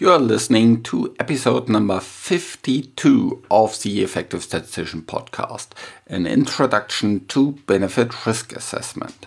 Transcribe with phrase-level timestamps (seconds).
[0.00, 5.70] You are listening to episode number 52 of the Effective Statistician podcast,
[6.06, 9.26] an introduction to benefit risk assessment.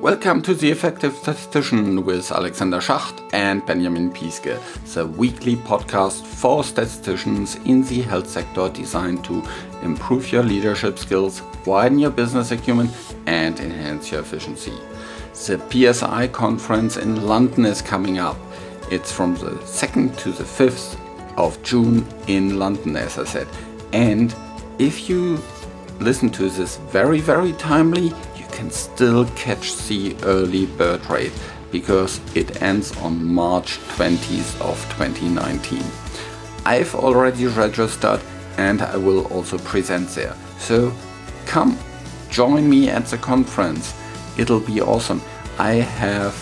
[0.00, 4.58] Welcome to the Effective Statistician with Alexander Schacht and Benjamin Piske,
[4.94, 9.44] the weekly podcast for statisticians in the health sector designed to
[9.82, 12.88] improve your leadership skills, widen your business acumen,
[13.26, 14.72] and enhance your efficiency.
[15.32, 18.36] The PSI conference in London is coming up.
[18.90, 20.98] It's from the 2nd to the 5th
[21.36, 23.46] of June in London, as I said.
[23.92, 24.34] And
[24.78, 25.42] if you
[26.00, 31.32] listen to this very, very timely, you can still catch the early bird rate
[31.70, 35.82] because it ends on March 20th of 2019.
[36.66, 38.20] I've already registered
[38.58, 40.34] and I will also present there.
[40.58, 40.92] So
[41.46, 41.78] come
[42.28, 43.94] join me at the conference.
[44.36, 45.22] It'll be awesome.
[45.60, 46.34] I have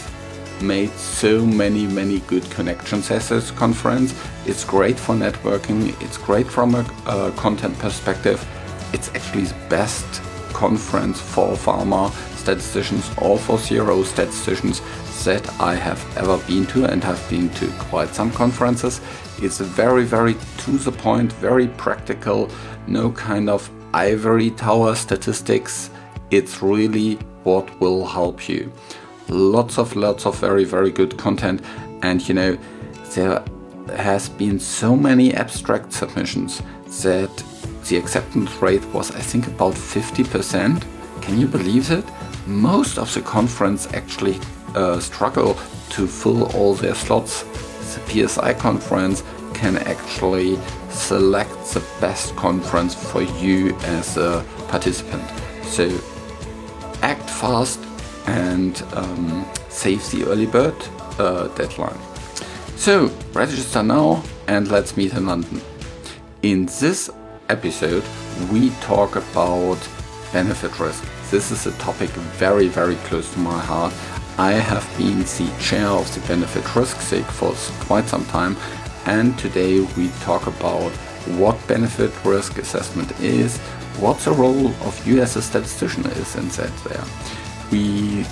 [0.62, 4.14] made so many many good connections at this conference.
[4.46, 6.00] It's great for networking.
[6.00, 8.38] It's great from a content perspective.
[8.92, 10.06] It's actually the best
[10.52, 14.82] conference for pharma statisticians or for CRO statisticians
[15.24, 19.00] that I have ever been to and have been to quite some conferences.
[19.42, 22.50] It's very, very to the point, very practical,
[22.86, 25.90] no kind of ivory tower statistics.
[26.30, 28.70] It's really what will help you.
[29.28, 31.62] Lots of, lots of very, very good content.
[32.02, 32.58] And you know,
[33.14, 33.44] there
[33.96, 36.62] has been so many abstract submissions
[37.02, 37.44] that
[37.88, 41.22] the acceptance rate was, I think, about 50%.
[41.22, 42.04] Can you believe it?
[42.46, 44.38] Most of the conference actually
[44.74, 45.58] uh, struggle
[45.90, 47.42] to fill all their slots.
[47.94, 49.22] The PSI conference
[49.54, 50.58] can actually
[50.90, 55.24] select the best conference for you as a participant.
[55.64, 55.88] So
[57.02, 57.80] act fast
[58.28, 60.76] and um, save the early bird
[61.18, 61.98] uh, deadline.
[62.76, 65.60] So register now and let's meet in London.
[66.42, 67.10] In this
[67.48, 68.04] episode,
[68.52, 69.78] we talk about
[70.32, 71.04] benefit risk.
[71.30, 73.94] This is a topic very, very close to my heart.
[74.36, 77.52] I have been the chair of the benefit risk SIG for
[77.86, 78.56] quite some time,
[79.06, 80.92] and today we talk about
[81.40, 83.58] what benefit risk assessment is,
[83.98, 87.04] what the role of you as a statistician is in that there.
[87.70, 88.24] We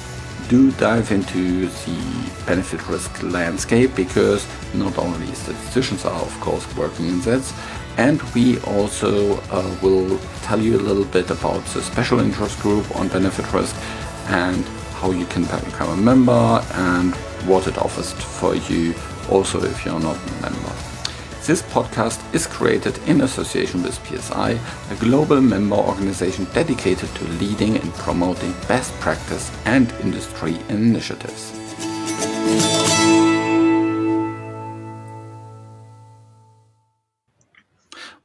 [0.48, 7.06] do dive into the benefit risk landscape because not only statisticians are of course working
[7.08, 7.52] in that,
[7.96, 12.84] and we also uh, will tell you a little bit about the special interest group
[12.96, 13.74] on benefit risk
[14.28, 14.64] and
[15.00, 17.14] how you can become a member and
[17.46, 18.94] what it offers for you
[19.30, 20.85] also if you're not a member.
[21.46, 24.58] This podcast is created in association with PSI,
[24.90, 31.52] a global member organization dedicated to leading and promoting best practice and industry initiatives.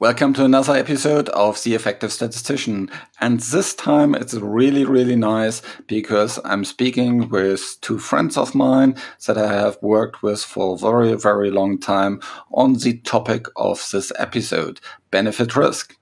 [0.02, 2.90] Welcome to another episode of The Effective Statistician.
[3.20, 8.96] And this time it's really, really nice because I'm speaking with two friends of mine
[9.28, 12.20] that I have worked with for a very, very long time
[12.52, 14.82] on the topic of this episode,
[15.12, 15.96] benefit risk.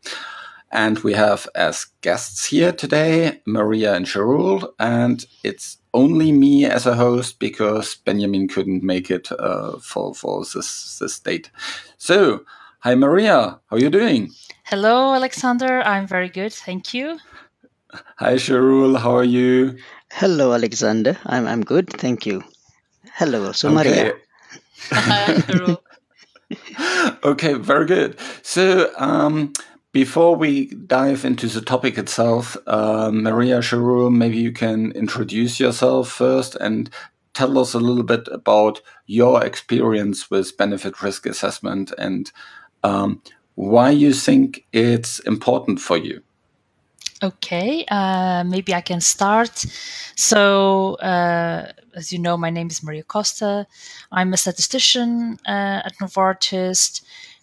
[0.72, 6.86] And we have as guests here today, Maria and Shahrul, and it's only me as
[6.86, 11.52] a host because Benjamin couldn't make it uh, for, for this, this date.
[11.98, 12.46] So,
[12.82, 13.60] Hi, Maria.
[13.70, 14.32] How are you doing?
[14.64, 15.82] Hello, Alexander.
[15.82, 16.54] I'm very good.
[16.54, 17.20] Thank you.
[18.20, 18.98] Hi, Shahrul.
[18.98, 19.78] How are you?
[20.14, 21.18] Hello, Alexander.
[21.26, 21.90] I'm, I'm good.
[21.90, 22.42] Thank you.
[23.16, 23.76] Hello, so okay.
[23.76, 24.14] Maria.
[24.92, 25.76] Hi,
[27.26, 28.18] okay, very good.
[28.44, 29.52] So, um,
[29.92, 36.10] before we dive into the topic itself, uh, Maria Shahrul, maybe you can introduce yourself
[36.10, 36.90] first and
[37.34, 42.32] tell us a little bit about your experience with benefit risk assessment and
[42.84, 43.22] um,
[43.56, 46.22] why you think it's important for you.
[47.22, 49.66] Okay, uh, maybe I can start.
[50.16, 53.68] So, uh, as you know, my name is Maria Costa.
[54.10, 57.02] I'm a statistician uh, at Novartis,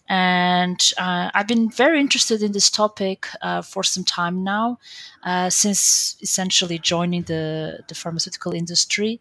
[0.09, 4.79] and uh, I've been very interested in this topic uh, for some time now,
[5.23, 9.19] uh, since essentially joining the, the pharmaceutical industry.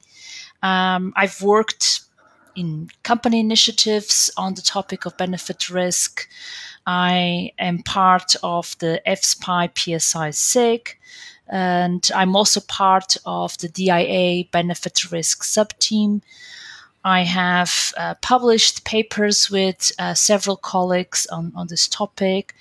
[0.62, 2.05] Um, I've worked
[2.56, 6.28] in company initiatives on the topic of benefit risk.
[6.86, 10.96] I am part of the EFSPI PSI SIG,
[11.48, 16.22] and I'm also part of the DIA benefit risk subteam.
[17.04, 22.54] I have uh, published papers with uh, several colleagues on, on this topic,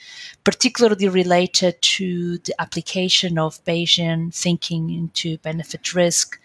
[0.43, 6.39] particularly related to the application of Bayesian thinking into benefit risk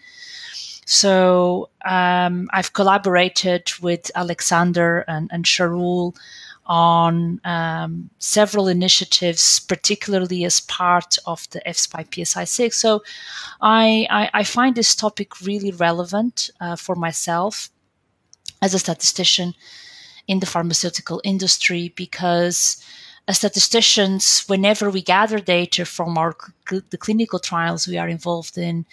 [0.91, 6.17] So um, I've collaborated with Alexander and, and Shahrul
[6.65, 12.73] on um, several initiatives, particularly as part of the EFSPI PSI SIG.
[12.73, 13.03] So
[13.61, 17.69] I, I, I, find this topic really relevant uh, for myself
[18.61, 19.53] as a statistician
[20.27, 22.83] in the pharmaceutical industry because
[23.27, 26.35] as statisticians, whenever we gather data from our
[26.69, 28.85] the clinical trials we are involved in,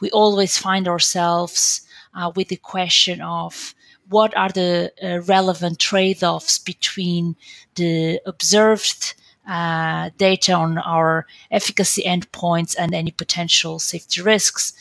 [0.00, 1.82] we always find ourselves
[2.14, 3.74] uh, with the question of
[4.08, 7.36] what are the uh, relevant trade-offs between
[7.74, 9.14] the observed
[9.48, 14.72] uh, data on our efficacy endpoints and any potential safety risks.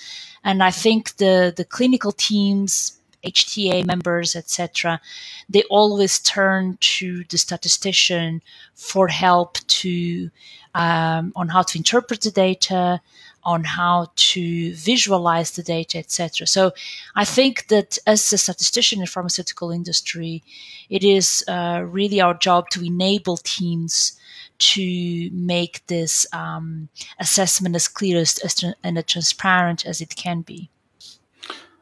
[0.43, 5.01] And I think the the clinical teams HTA members, etc.,
[5.49, 8.41] they always turn to the statistician
[8.73, 10.29] for help to
[10.75, 13.01] um, on how to interpret the data,
[13.43, 16.47] on how to visualize the data, etc.
[16.47, 16.71] So
[17.15, 20.43] I think that as a statistician in pharmaceutical industry,
[20.89, 24.19] it is uh, really our job to enable teams
[24.57, 26.89] to make this um,
[27.19, 30.69] assessment as clear as, as, and as transparent as it can be.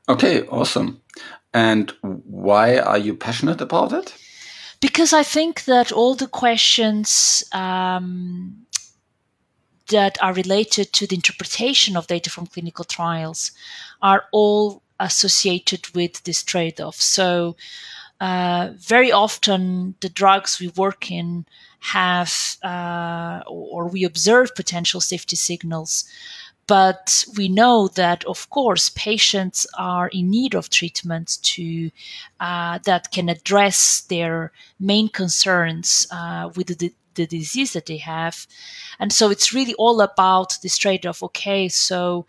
[0.10, 1.02] Okay, awesome.
[1.54, 4.16] And why are you passionate about it?
[4.82, 8.66] Because I think that all the questions um,
[9.90, 13.52] that are related to the interpretation of data from clinical trials
[14.02, 16.96] are all associated with this trade off.
[16.96, 17.56] So,
[18.20, 21.46] uh, very often the drugs we work in
[21.80, 26.06] have uh, or we observe potential safety signals
[26.68, 31.92] but we know that, of course, patients are in need of treatments to
[32.40, 38.48] uh, that can address their main concerns uh, with the, the disease that they have,
[39.00, 41.22] and so it's really all about this trade-off.
[41.24, 42.26] Okay, so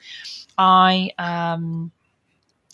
[0.59, 1.93] I, um,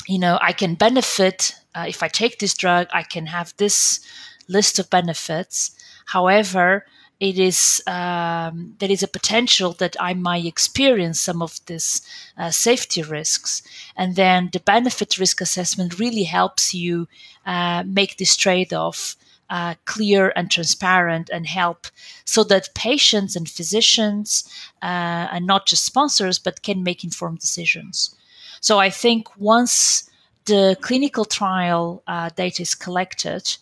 [0.07, 2.89] you know, I can benefit uh, if I take this drug.
[2.93, 4.01] I can have this
[4.49, 5.71] list of benefits.
[6.07, 6.87] However,
[7.21, 12.01] it is um, there is a potential that I might experience some of these
[12.39, 13.63] uh, safety risks,
[13.95, 17.09] and then the benefit risk assessment really helps you
[17.45, 19.17] uh, make this trade off.
[19.53, 21.89] Uh, clear and transparent and help
[22.25, 24.49] so that patients and physicians
[24.81, 28.15] uh, and not just sponsors but can make informed decisions
[28.61, 30.09] so i think once
[30.45, 33.57] the clinical trial uh, data is collected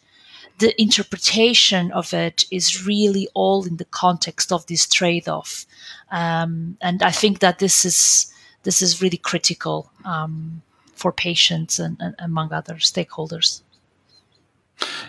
[0.59, 5.67] the interpretation of it is really all in the context of this trade-off,
[6.11, 8.33] um, and I think that this is
[8.65, 10.63] this is really critical um,
[10.95, 13.63] for patients and, and, among other stakeholders.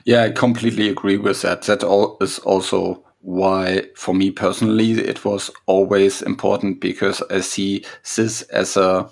[0.06, 1.64] Yeah, I completely agree with that.
[1.64, 7.86] That all is also why, for me personally, it was always important because I see
[8.16, 9.10] this as a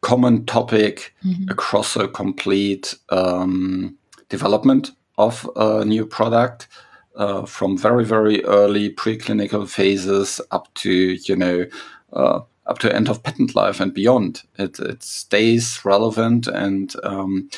[0.00, 1.50] common topic mm-hmm.
[1.50, 3.96] across a complete um,
[4.28, 6.68] development of a new product
[7.16, 11.66] uh, from very very early preclinical phases up to you know
[12.14, 14.42] uh, up to end of patent life and beyond.
[14.58, 17.50] It it stays relevant and um,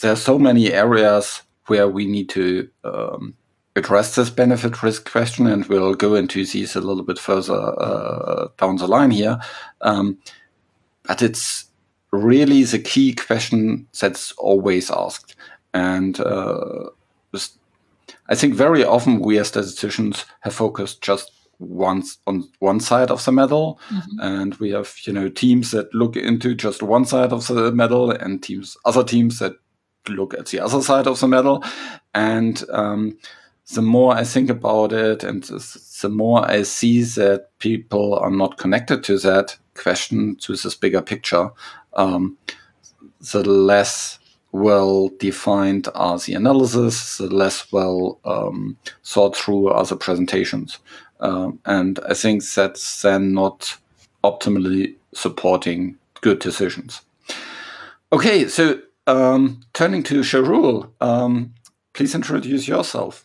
[0.00, 3.34] there are so many areas where we need to um,
[3.76, 8.48] address this benefit risk question, and we'll go into these a little bit further uh,
[8.58, 9.38] down the line here.
[9.80, 10.18] Um,
[11.04, 11.66] but it's
[12.10, 15.36] really the key question that's always asked.
[15.74, 16.90] And uh,
[18.28, 23.24] I think very often we as statisticians have focused just once on one side of
[23.24, 24.20] the medal, mm-hmm.
[24.20, 28.10] and we have you know teams that look into just one side of the medal,
[28.10, 29.54] and teams other teams that
[30.08, 31.64] look at the other side of the medal.
[32.14, 33.18] And um,
[33.74, 38.30] the more I think about it, and the, the more I see that people are
[38.30, 41.50] not connected to that question, to this bigger picture,
[41.94, 42.38] um,
[43.32, 44.18] the less
[44.52, 50.78] well defined are the analysis, less well um, thought through are the presentations.
[51.20, 53.76] Um, and I think that's then not
[54.24, 57.02] optimally supporting good decisions.
[58.12, 61.54] Okay, so um, turning to Shahrul, um,
[61.92, 63.24] please introduce yourself.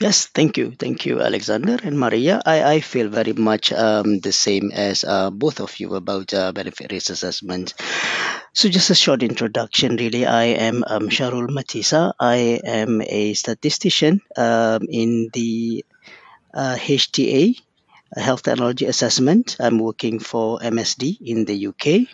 [0.00, 0.72] Yes, thank you.
[0.72, 2.42] Thank you, Alexander and Maria.
[2.44, 6.50] I, I feel very much um, the same as uh, both of you about uh,
[6.52, 7.74] benefit risk assessment.
[8.56, 10.26] So, just a short introduction, really.
[10.26, 12.14] I am um, Shahrul Mt-Isa.
[12.20, 15.84] I am a statistician um, in the
[16.54, 17.60] uh, HTA,
[18.14, 19.56] Health Technology Assessment.
[19.58, 22.06] I'm working for MSD in the UK.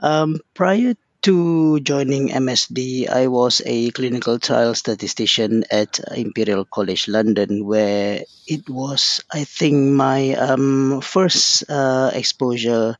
[0.00, 7.64] Um, prior to joining MSD, I was a clinical trial statistician at Imperial College London,
[7.64, 12.96] where it was, I think, my um, first uh, exposure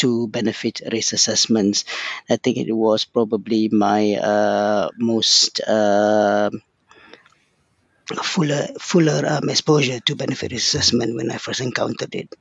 [0.00, 1.84] to benefit risk assessments.
[2.28, 6.50] I think it was probably my uh, most uh,
[8.22, 12.34] fuller fuller um, exposure to benefit risk assessment when I first encountered it.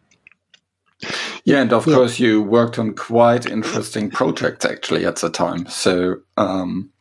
[1.45, 1.95] Yeah, and of yeah.
[1.95, 5.65] course you worked on quite interesting projects actually at the time.
[5.67, 6.91] So um,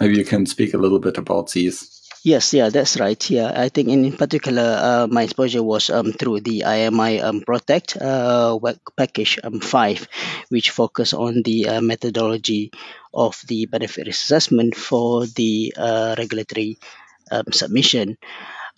[0.00, 1.97] maybe you can speak a little bit about these.
[2.24, 3.18] Yes, yeah, that's right.
[3.30, 7.96] Yeah, I think in particular, uh, my exposure was um, through the IMI um, Protect
[7.96, 8.58] uh,
[8.96, 10.08] package um, 5,
[10.48, 12.72] which focus on the uh, methodology
[13.14, 16.78] of the benefit assessment for the uh, regulatory
[17.30, 18.18] um, submission.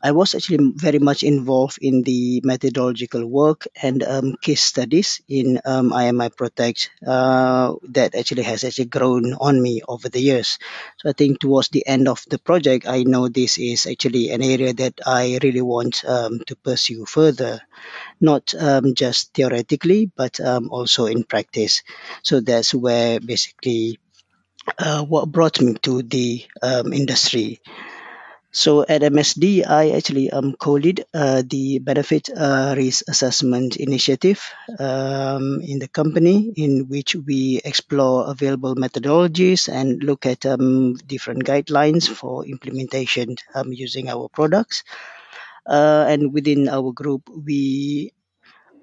[0.02, 5.60] I was actually very much involved in the methodological work and um, case studies in
[5.64, 10.58] um, IMI Protect uh, that actually has actually grown on me over the years.
[10.98, 14.42] So I think towards the end of the project, I know this is actually an
[14.42, 17.60] area that I really want um, to pursue further,
[18.20, 21.82] not um, just theoretically, but um, also in practice.
[22.22, 23.98] So that's where basically
[24.78, 27.60] uh, what brought me to the um, industry.
[28.52, 34.42] So at MSD, I actually um, co-lead uh, the benefit uh, risk assessment initiative
[34.78, 41.44] um, in the company, in which we explore available methodologies and look at um, different
[41.44, 44.82] guidelines for implementation um, using our products.
[45.66, 48.12] Uh, and within our group, we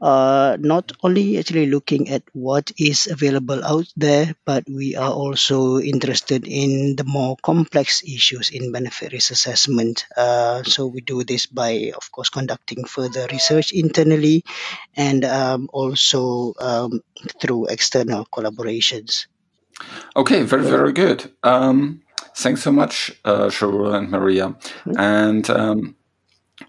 [0.01, 5.79] uh, not only actually looking at what is available out there, but we are also
[5.79, 10.05] interested in the more complex issues in benefit risk assessment.
[10.15, 14.43] Uh, so we do this by, of course, conducting further research internally
[14.95, 17.01] and um, also um,
[17.41, 19.27] through external collaborations.
[20.15, 21.31] Okay, very, very good.
[21.43, 22.01] Um,
[22.35, 24.49] thanks so much, uh, and Maria.
[24.49, 24.99] Mm-hmm.
[24.99, 25.95] And um,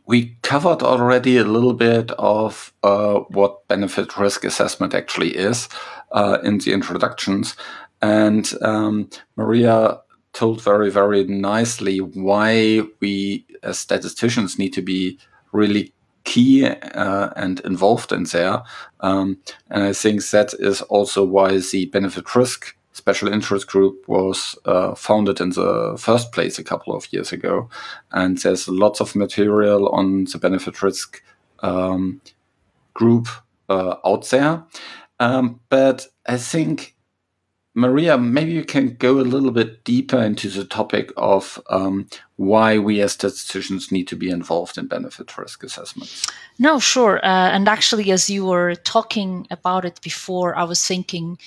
[0.07, 5.69] we covered already a little bit of uh, what benefit risk assessment actually is
[6.13, 7.57] uh, in the introductions.
[8.01, 10.01] And um, Maria
[10.33, 15.19] told very, very nicely why we as statisticians need to be
[15.53, 15.93] really
[16.25, 18.63] key uh, and involved in there.
[19.01, 19.39] Um,
[19.71, 24.95] and I think that is also why the benefit risk special interest group was uh,
[24.95, 27.69] founded in the first place a couple of years ago.
[28.13, 31.23] And there's lots of material on the benefit risk
[31.61, 32.21] um,
[32.95, 33.29] group
[33.69, 34.65] uh, out there.
[35.21, 36.97] Um, but I think,
[37.75, 42.79] Maria, maybe you can go a little bit deeper into the topic of um, why
[42.79, 46.27] we as statisticians need to be involved in benefit risk assessments.
[46.59, 47.19] No, sure.
[47.19, 51.39] Uh, and actually, as you were talking about it before, I was thinking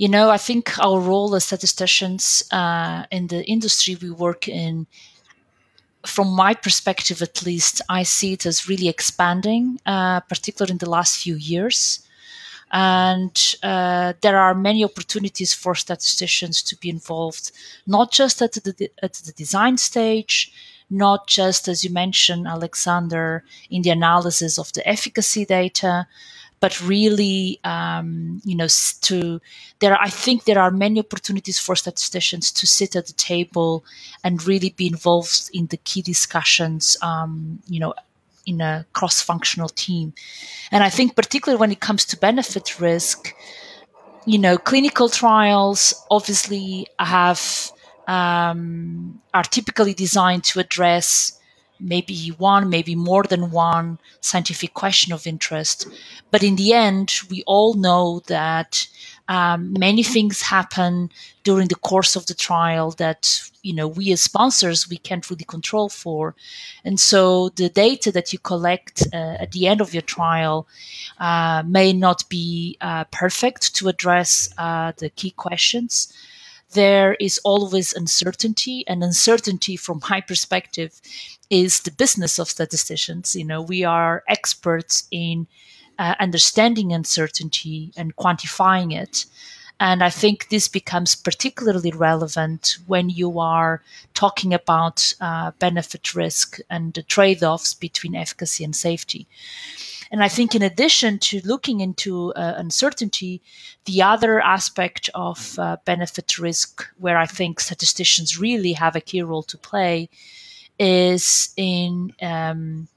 [0.00, 4.86] you know, I think our role as statisticians uh, in the industry we work in,
[6.06, 10.88] from my perspective at least, I see it as really expanding, uh, particularly in the
[10.88, 12.00] last few years.
[12.72, 17.52] And uh, there are many opportunities for statisticians to be involved,
[17.86, 20.50] not just at the, at the design stage,
[20.88, 26.06] not just, as you mentioned, Alexander, in the analysis of the efficacy data,
[26.60, 28.68] but really, um, you know,
[29.00, 29.40] to
[29.78, 30.00] there.
[30.00, 33.84] I think there are many opportunities for statisticians to sit at the table
[34.22, 36.96] and really be involved in the key discussions.
[37.02, 37.94] Um, you know,
[38.46, 40.12] in a cross-functional team,
[40.70, 43.34] and I think particularly when it comes to benefit risk,
[44.26, 47.72] you know, clinical trials obviously have
[48.06, 51.39] um, are typically designed to address
[51.80, 55.86] maybe one, maybe more than one scientific question of interest.
[56.30, 58.86] But in the end, we all know that
[59.30, 61.10] um, many things happen
[61.44, 65.44] during the course of the trial that you know we as sponsors we can't really
[65.44, 66.34] control for
[66.84, 70.66] and so the data that you collect uh, at the end of your trial
[71.18, 76.12] uh, may not be uh, perfect to address uh, the key questions
[76.72, 81.00] there is always uncertainty and uncertainty from my perspective
[81.50, 85.46] is the business of statisticians you know we are experts in
[85.98, 89.26] uh, understanding uncertainty and quantifying it
[89.80, 96.58] and I think this becomes particularly relevant when you are talking about uh, benefit risk
[96.68, 99.26] and the trade offs between efficacy and safety.
[100.12, 103.42] And I think, in addition to looking into uh, uncertainty,
[103.84, 109.22] the other aspect of uh, benefit risk, where I think statisticians really have a key
[109.22, 110.08] role to play,
[110.80, 112.88] is in um,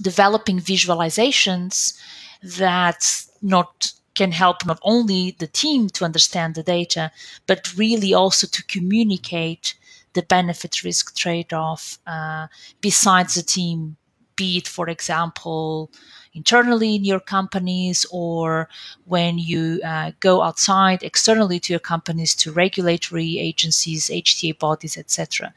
[0.00, 1.98] developing visualizations
[2.42, 3.04] that
[3.42, 7.10] not can help not only the team to understand the data,
[7.46, 9.74] but really also to communicate
[10.14, 12.48] the benefit risk trade off uh,
[12.80, 13.96] besides the team,
[14.34, 15.90] be it, for example,
[16.38, 18.68] internally in your companies or
[19.14, 25.52] when you uh, go outside externally to your companies to regulatory agencies, HTA bodies, etc.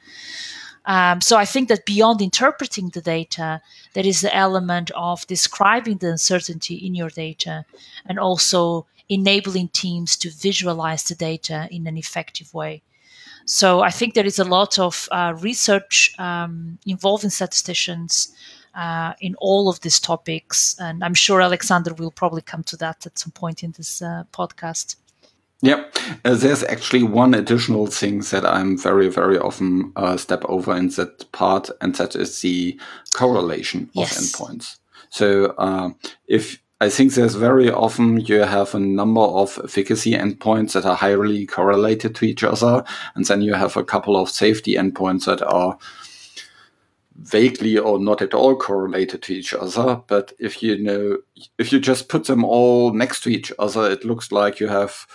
[0.85, 3.61] Um, so I think that beyond interpreting the data,
[3.93, 7.65] there is the element of describing the uncertainty in your data
[8.07, 12.81] and also enabling teams to visualize the data in an effective way.
[13.45, 18.33] So I think there is a lot of uh, research um, involving statisticians
[18.75, 23.05] uh, in all of these topics, and I'm sure Alexander will probably come to that
[23.05, 24.95] at some point in this uh, podcast.
[25.61, 25.85] Yeah,
[26.25, 30.89] uh, there's actually one additional thing that I'm very, very often uh, step over in
[30.89, 32.79] that part, and that is the
[33.13, 34.17] correlation yes.
[34.17, 34.79] of endpoints.
[35.11, 35.91] So uh,
[36.27, 40.95] if I think there's very often you have a number of efficacy endpoints that are
[40.95, 45.43] highly correlated to each other, and then you have a couple of safety endpoints that
[45.43, 45.77] are
[47.23, 50.01] vaguely or not at all correlated to each other.
[50.07, 51.17] But if you know,
[51.57, 55.05] if you just put them all next to each other, it looks like you have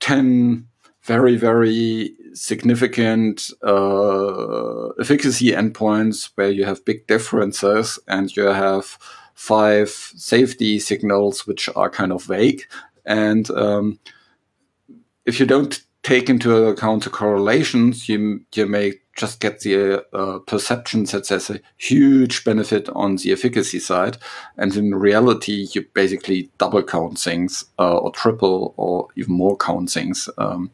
[0.00, 0.66] 10
[1.02, 8.98] very, very significant uh, efficacy endpoints where you have big differences and you have
[9.34, 12.62] five safety signals which are kind of vague.
[13.04, 13.98] And um,
[15.26, 20.38] if you don't take into account the correlations, you you may just get the uh,
[20.40, 24.18] perception that there's a huge benefit on the efficacy side,
[24.56, 29.90] and in reality, you basically double count things uh, or triple or even more count
[29.90, 30.28] things.
[30.38, 30.70] Um,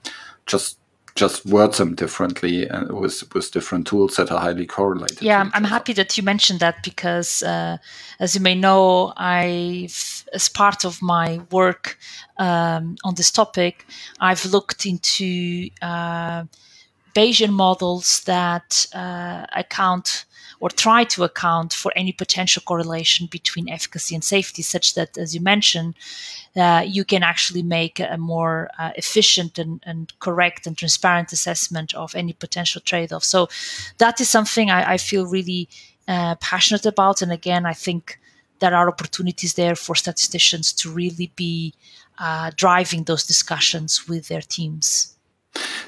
[0.46, 0.78] just
[1.16, 5.20] just word them differently and with with different tools that are highly correlated.
[5.22, 7.76] Yeah, I'm, I'm happy that you mentioned that because, uh,
[8.20, 9.88] as you may know, I,
[10.32, 11.98] as part of my work
[12.38, 13.86] um, on this topic,
[14.20, 16.44] I've looked into uh,
[17.14, 20.24] Bayesian models that uh, account
[20.60, 25.34] or try to account for any potential correlation between efficacy and safety, such that, as
[25.34, 25.94] you mentioned,
[26.54, 31.94] uh, you can actually make a more uh, efficient and, and, correct and transparent assessment
[31.94, 33.24] of any potential trade off.
[33.24, 33.48] So,
[33.98, 35.68] that is something I, I feel really
[36.06, 37.22] uh, passionate about.
[37.22, 38.18] And again, I think
[38.58, 41.72] there are opportunities there for statisticians to really be
[42.18, 45.16] uh, driving those discussions with their teams.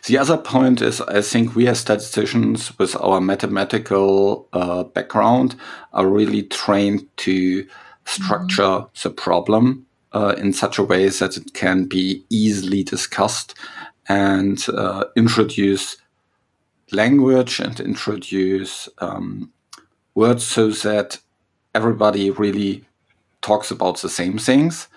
[0.07, 5.55] The other point is, I think we as statisticians, with our mathematical uh, background,
[5.93, 7.67] are really trained to
[8.05, 9.09] structure mm-hmm.
[9.09, 13.55] the problem uh, in such a way that it can be easily discussed
[14.09, 15.97] and uh, introduce
[16.91, 19.53] language and introduce um,
[20.15, 21.19] words so that
[21.75, 22.85] everybody really
[23.41, 24.89] talks about the same things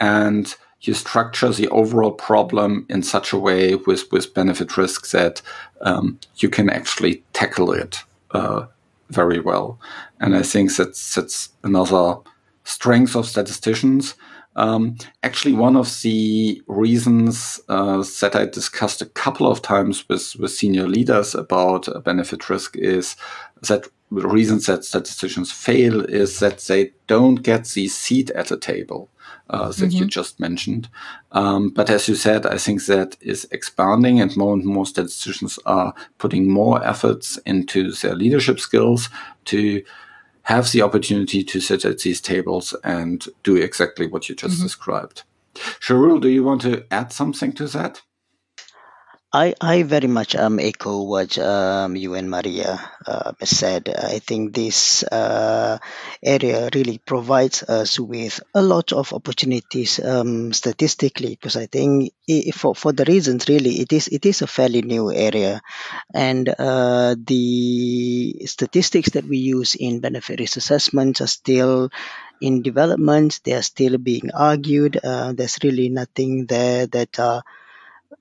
[0.00, 0.56] and
[0.86, 5.40] you structure the overall problem in such a way with, with benefit risk that
[5.80, 8.66] um, you can actually tackle it uh,
[9.10, 9.78] very well.
[10.20, 12.16] And I think that's, that's another
[12.64, 14.14] strength of statisticians.
[14.56, 20.36] Um, actually, one of the reasons uh, that I discussed a couple of times with,
[20.38, 23.16] with senior leaders about uh, benefit risk is
[23.62, 28.58] that the reasons that statisticians fail is that they don't get the seat at the
[28.58, 29.08] table
[29.50, 30.04] uh, that mm-hmm.
[30.04, 30.88] you just mentioned.
[31.32, 35.58] Um, but as you said, I think that is expanding, and more and more statisticians
[35.66, 39.08] are putting more efforts into their leadership skills
[39.46, 39.82] to
[40.42, 44.64] have the opportunity to sit at these tables and do exactly what you just mm-hmm.
[44.64, 45.22] described.
[45.54, 48.02] Shahrul, do you want to add something to that?
[49.34, 53.88] I, I very much um, echo what um, you and Maria uh, said.
[53.88, 55.78] I think this uh,
[56.22, 62.12] area really provides us with a lot of opportunities um, statistically because I think
[62.54, 65.60] for, for the reasons really it is it is a fairly new area
[66.14, 71.90] and uh, the statistics that we use in benefit risk assessments are still
[72.40, 73.40] in development.
[73.42, 75.00] They are still being argued.
[75.02, 77.42] Uh, there's really nothing there that uh,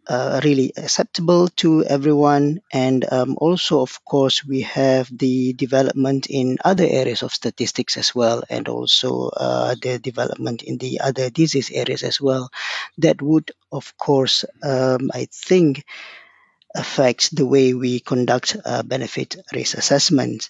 [0.08, 2.62] uh, really acceptable to everyone.
[2.72, 8.14] And um, also, of course, we have the development in other areas of statistics as
[8.16, 12.52] well, and also uh, the development in the other disease areas as well.
[12.98, 15.86] That would, of course, um, I think,
[16.76, 20.50] affect the way we conduct uh, benefit risk assessment.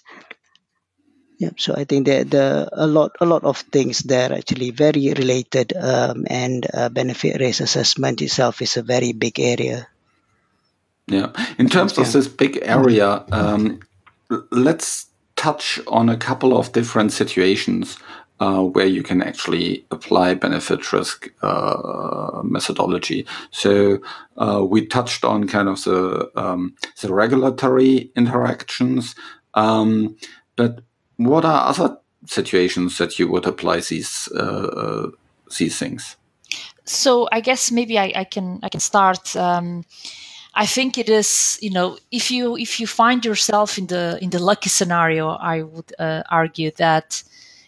[1.38, 5.12] Yeah, so I think that the a lot a lot of things there actually very
[5.12, 9.88] related, um, and uh, benefit risk assessment itself is a very big area.
[11.08, 12.04] Yeah, in terms yeah.
[12.04, 13.80] of this big area, um,
[14.50, 17.98] let's touch on a couple of different situations
[18.40, 23.26] uh, where you can actually apply benefit risk uh, methodology.
[23.50, 23.98] So
[24.36, 29.14] uh, we touched on kind of the um, the regulatory interactions,
[29.54, 30.16] um,
[30.56, 30.80] but
[31.16, 35.10] what are other situations that you would apply these uh, uh,
[35.58, 36.16] these things?
[36.84, 39.36] So I guess maybe I, I can I can start.
[39.36, 39.84] Um,
[40.54, 44.30] I think it is you know if you if you find yourself in the in
[44.30, 47.22] the lucky scenario, I would uh, argue that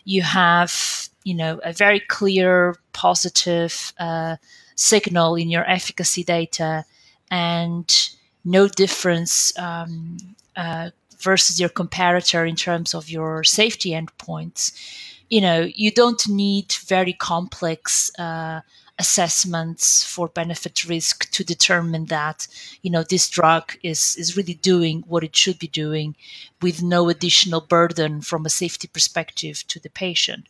[0.04, 4.36] you have you know a very clear positive uh,
[4.76, 6.84] signal in your efficacy data
[7.30, 8.10] and
[8.44, 10.18] no difference um,
[10.54, 14.72] uh, versus your comparator in terms of your safety endpoints.
[15.28, 18.60] You know, you don't need very complex uh,
[18.98, 22.46] assessments for benefit risk to determine that
[22.82, 26.16] you know this drug is is really doing what it should be doing
[26.62, 30.46] with no additional burden from a safety perspective to the patient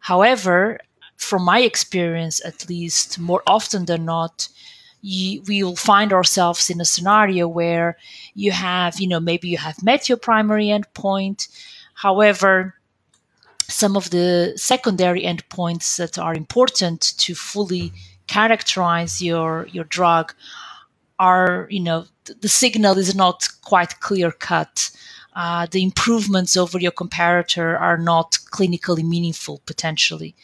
[0.00, 0.80] however
[1.16, 4.48] from my experience at least more often than not
[5.02, 7.96] you, we will find ourselves in a scenario where
[8.34, 11.48] you have you know maybe you have met your primary endpoint.
[11.94, 12.74] However
[13.68, 17.92] some of the secondary endpoints that are important to fully
[18.26, 20.34] characterize your your drug
[21.18, 22.06] are you know
[22.40, 24.90] the signal is not quite clear cut.
[25.34, 30.36] Uh, the improvements over your comparator are not clinically meaningful potentially.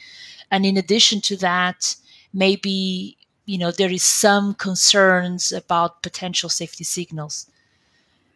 [0.50, 1.94] And in addition to that
[2.32, 3.16] maybe
[3.48, 7.46] you know there is some concerns about potential safety signals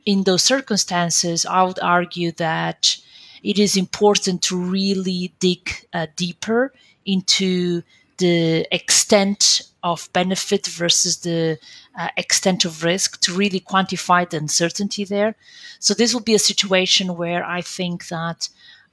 [0.06, 2.96] in those circumstances i would argue that
[3.42, 6.72] it is important to really dig uh, deeper
[7.04, 7.82] into
[8.18, 11.58] the extent of benefit versus the
[11.98, 15.34] uh, extent of risk to really quantify the uncertainty there.
[15.80, 18.48] So this will be a situation where I think that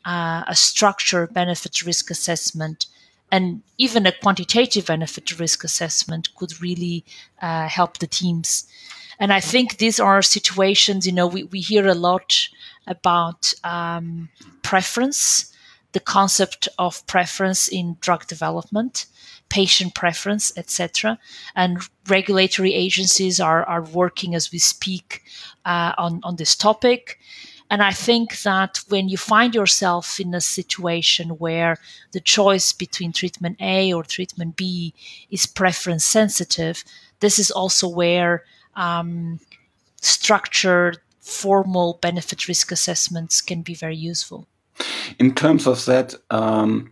[0.06, 2.88] uh, a structured benefit risk assessment
[3.32, 7.06] and even a quantitative benefit risk assessment could really
[7.42, 8.66] uh, help the teams.
[9.20, 12.50] And I think these are situations, you know, we, we hear a lot
[12.88, 14.30] about um,
[14.64, 15.54] preference,
[15.92, 19.06] the concept of preference in drug development,
[19.50, 21.20] patient preference, etc.
[21.56, 25.24] And regulatory agencies are, are working as we speak
[25.66, 27.20] uh, on, on this topic.
[27.70, 31.78] And I think that when you find yourself in a situation where
[32.12, 34.94] the choice between treatment A or treatment B
[35.30, 36.84] is preference sensitive,
[37.20, 38.44] this is also where
[38.76, 39.40] um,
[40.02, 44.48] structured formal benefit risk assessments can be very useful.
[45.20, 46.92] In terms of that, um,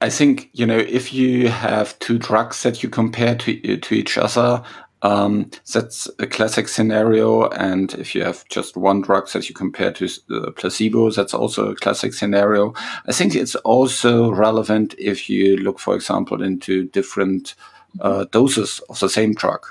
[0.00, 4.16] I think you know if you have two drugs that you compare to to each
[4.16, 4.62] other,
[5.02, 7.48] um, that's a classic scenario.
[7.48, 11.70] And if you have just one drug that you compare to the placebo, that's also
[11.70, 12.74] a classic scenario.
[13.06, 17.54] I think it's also relevant if you look, for example, into different
[18.00, 19.66] uh, doses of the same drug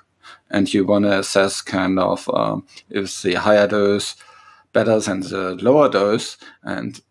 [0.50, 4.16] and you want to assess kind of um, if the higher dose
[4.74, 7.02] better than the lower dose, and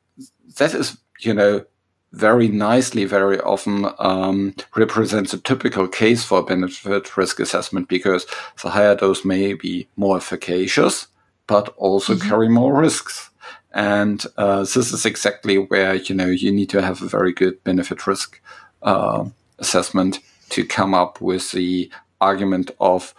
[0.57, 1.65] that is you know
[2.13, 8.27] very nicely, very often um, represents a typical case for benefit risk assessment because
[8.63, 11.09] the higher dose may be more efficacious,
[11.47, 12.29] but also mm-hmm.
[12.29, 13.31] carry more risks.
[13.73, 17.63] And uh, this is exactly where you know you need to have a very good
[17.65, 18.41] benefit risk
[18.83, 19.27] uh,
[19.59, 21.91] assessment to come up with the
[22.21, 23.15] argument of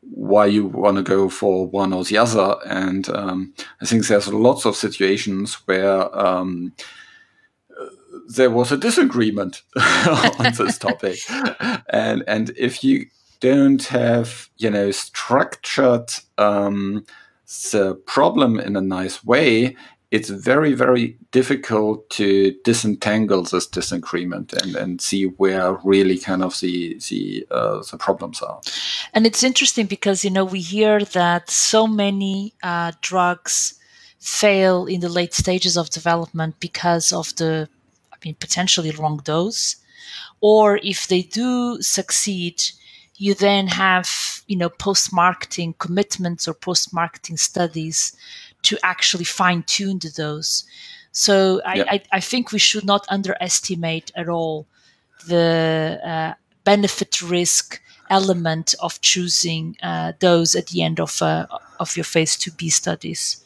[0.00, 2.56] why you want to go for one or the other.
[2.64, 6.72] And um, I think there's lots of situations where um,
[8.36, 11.18] there was a disagreement on this topic,
[11.88, 13.06] and and if you
[13.40, 17.04] don't have you know structured um,
[17.72, 19.76] the problem in a nice way,
[20.10, 26.58] it's very very difficult to disentangle this disagreement and, and see where really kind of
[26.60, 28.60] the the uh, the problems are.
[29.12, 33.74] And it's interesting because you know we hear that so many uh, drugs
[34.20, 37.68] fail in the late stages of development because of the
[38.24, 39.76] mean potentially wrong dose
[40.40, 42.62] or if they do succeed
[43.16, 48.16] you then have you know post marketing commitments or post marketing studies
[48.62, 50.64] to actually fine tune the dose.
[51.12, 54.66] So I, I, I, think we should not underestimate at all
[55.26, 57.80] the uh, benefit risk
[58.10, 61.46] element of choosing uh, those at the end of uh,
[61.78, 63.44] of your phase 2b studies.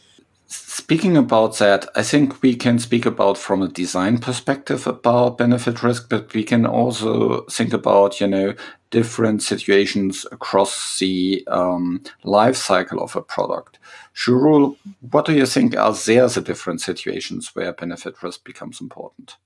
[0.57, 5.83] Speaking about that, I think we can speak about from a design perspective about benefit
[5.83, 8.55] risk, but we can also think about, you know,
[8.91, 13.79] different situations across the um, life cycle of a product.
[14.15, 14.77] Shahrul,
[15.11, 19.37] what do you think are there the different situations where benefit risk becomes important?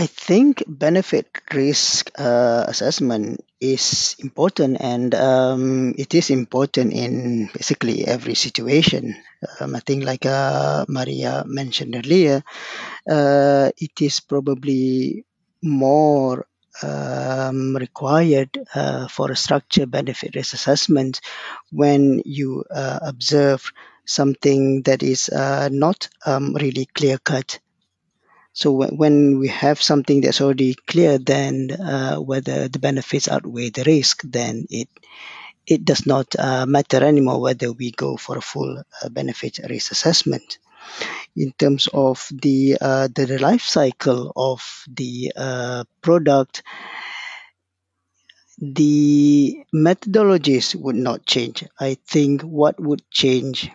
[0.00, 8.06] I think benefit risk uh, assessment is important and um, it is important in basically
[8.06, 9.16] every situation.
[9.58, 12.44] Um, I think, like uh, Maria mentioned earlier,
[13.10, 15.24] uh, it is probably
[15.64, 16.46] more
[16.80, 21.20] um, required uh, for a structure benefit risk assessment
[21.72, 23.72] when you uh, observe
[24.06, 27.58] something that is uh, not um, really clear cut
[28.60, 28.66] so
[29.02, 34.22] when we have something that's already clear, then uh, whether the benefits outweigh the risk,
[34.24, 34.88] then it
[35.66, 39.92] it does not uh, matter anymore whether we go for a full uh, benefit risk
[39.92, 40.58] assessment.
[41.36, 46.62] In terms of the uh, the life cycle of the uh, product,
[48.60, 51.64] the methodologies would not change.
[51.78, 53.70] I think what would change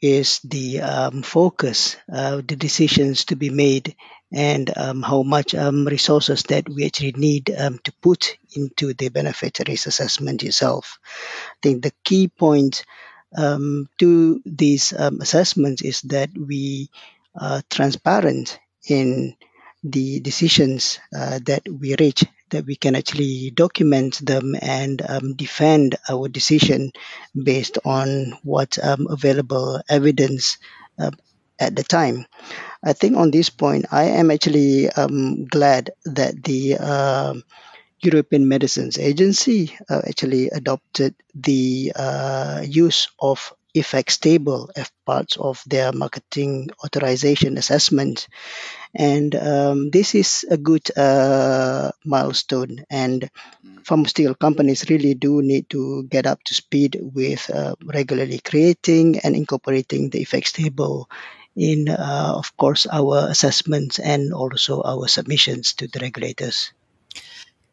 [0.00, 3.94] is the um, focus, uh, the decisions to be made,
[4.32, 9.08] and um, how much um, resources that we actually need um, to put into the
[9.08, 10.98] benefit risk assessment itself.
[11.44, 12.84] I think the key point
[13.36, 16.90] um, to these um, assessments is that we
[17.38, 19.36] are transparent in
[19.84, 25.96] the decisions uh, that we reach that we can actually document them and um, defend
[26.08, 26.90] our decision
[27.40, 30.58] based on what available evidence
[30.98, 31.10] uh,
[31.60, 32.26] at the time.
[32.82, 37.34] I think on this point, I am actually um, glad that the uh,
[38.00, 45.62] European Medicines Agency uh, actually adopted the uh, use of effects table as part of
[45.66, 48.28] their marketing authorization assessment.
[48.94, 52.84] And um, this is a good uh, milestone.
[52.90, 53.30] And
[53.84, 59.36] pharmaceutical companies really do need to get up to speed with uh, regularly creating and
[59.36, 61.08] incorporating the effects table
[61.58, 66.72] in uh, of course our assessments and also our submissions to the regulators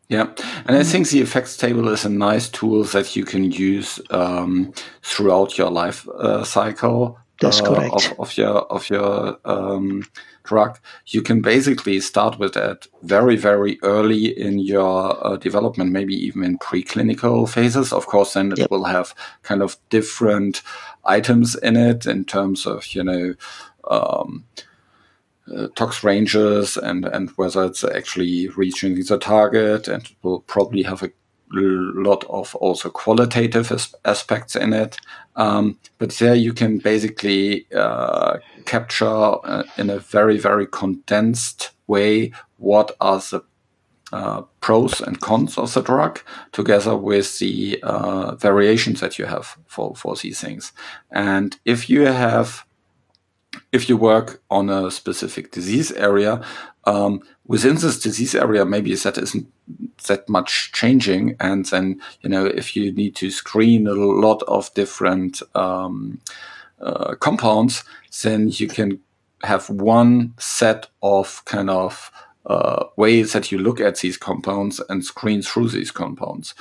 [0.07, 0.27] yeah,
[0.67, 4.71] and I think the effects table is a nice tool that you can use um,
[5.01, 7.17] throughout your life uh, cycle.
[7.41, 7.93] That's uh, correct.
[7.93, 10.03] Of, of, your of your um,
[10.43, 16.13] drug, you can basically start with that very very early in your uh, development, maybe
[16.13, 17.91] even in preclinical phases.
[17.91, 18.71] Of course, then it Yep.
[18.71, 20.61] will have kind of different
[21.03, 23.33] items in it in terms of you know.
[23.89, 24.45] Um,
[25.53, 29.87] uh, tox ranges and and whether it's actually reaching the target.
[29.87, 31.11] And will probably have a
[31.51, 34.97] lot of also qualitative as- aspects in it.
[35.35, 42.31] Um, but there you can basically uh, capture uh, in a very very condensed way
[42.57, 43.41] what are the
[44.11, 46.21] uh, pros and cons of the drug
[46.51, 50.71] together with the uh, variations that you have for, for these things.
[51.11, 52.65] And if you have
[53.71, 56.41] if you work on a specific disease area,
[56.85, 59.47] um, within this disease area, maybe that isn't
[60.07, 61.35] that much changing.
[61.39, 66.21] And then, you know, if you need to screen a lot of different um,
[66.79, 67.83] uh, compounds,
[68.23, 68.99] then you can
[69.43, 72.11] have one set of kind of
[72.45, 76.53] uh, ways that you look at these compounds and screen through these compounds.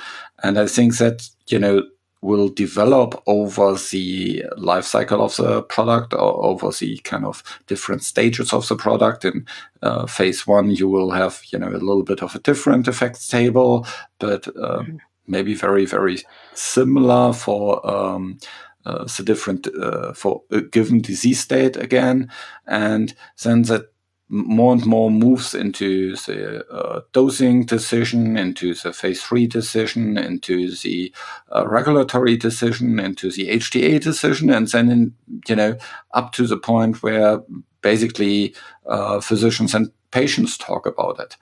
[0.43, 1.83] And I think that, you know,
[2.25, 8.03] will develop over the life cycle of the product or over the kind of different
[8.03, 9.25] stages of the product.
[9.25, 9.45] In
[9.81, 13.27] uh, phase one, you will have, you know, a little bit of a different effects
[13.27, 13.85] table,
[14.19, 14.83] but uh,
[15.27, 16.17] maybe very, very
[16.53, 18.37] similar for um,
[18.85, 22.29] uh, the different uh, for a given disease state again,
[22.67, 23.91] and then that
[24.29, 30.71] more and more moves into the uh, dosing decision, into the phase three decision, into
[30.77, 31.13] the
[31.55, 35.13] uh, regulatory decision, into the HTA decision, and then in,
[35.47, 35.77] you know
[36.13, 37.39] up to the point where
[37.81, 38.55] basically
[38.87, 41.37] uh, physicians and patients talk about it.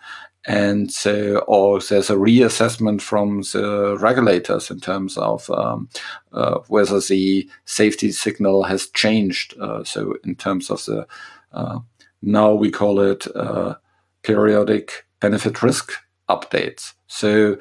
[0.46, 5.88] And so, or there's a reassessment from the regulators in terms of um,
[6.34, 9.58] uh, whether the safety signal has changed.
[9.58, 11.08] Uh, so, in terms of the
[11.54, 11.80] uh,
[12.24, 13.76] now we call it uh,
[14.24, 15.92] periodic benefit risk
[16.30, 16.94] updates.
[17.08, 17.58] So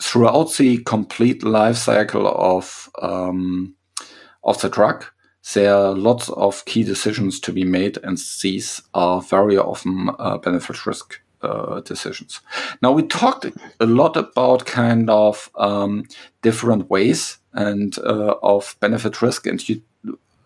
[0.00, 3.74] throughout the complete life cycle of um,
[4.42, 5.04] of the drug,
[5.54, 10.38] there are lots of key decisions to be made, and these are very often uh,
[10.38, 12.40] benefit risk uh, decisions.
[12.82, 13.46] Now we talked
[13.80, 16.04] a lot about kind of um,
[16.42, 19.82] different ways and uh, of benefit risk, and you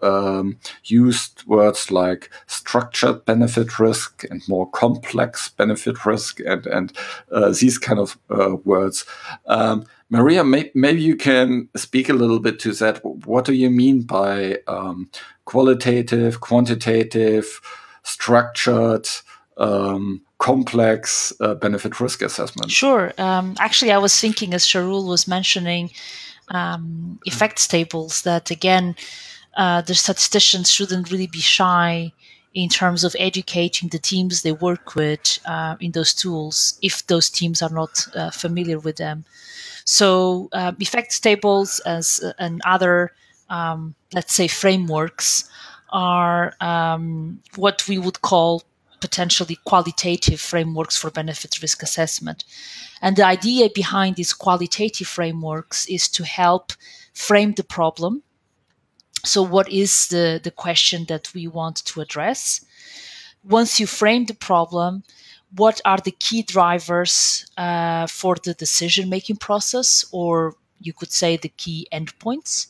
[0.02, 6.92] um, used words like structured benefit risk and more complex benefit risk and and
[7.32, 9.04] uh, these kind of uh, words.
[9.46, 13.00] Um, Maria, may, maybe you can speak a little bit to that.
[13.04, 15.08] What do you mean by um,
[15.44, 17.60] qualitative, quantitative,
[18.02, 19.06] structured?
[19.60, 22.70] um, complex uh, benefit risk assessment?
[22.70, 23.12] Sure.
[23.18, 25.90] Um, actually, I was thinking as Shahrul was mentioning
[26.48, 28.96] um, effects tables that again,
[29.56, 32.12] uh, the statisticians shouldn't really be shy
[32.54, 37.30] in terms of educating the teams they work with uh, in those tools if those
[37.30, 39.24] teams are not uh, familiar with them.
[39.84, 43.12] So, uh, effects tables as uh, and other,
[43.48, 45.48] um, let's say, frameworks
[45.90, 48.62] are um, what we would call
[49.00, 52.44] potentially qualitative frameworks for benefit risk assessment.
[53.00, 56.72] And the idea behind these qualitative frameworks is to help
[57.14, 58.22] frame the problem.
[59.24, 62.64] So, what is the, the question that we want to address?
[63.44, 65.02] Once you frame the problem,
[65.56, 71.36] what are the key drivers uh, for the decision making process, or you could say
[71.36, 72.68] the key endpoints?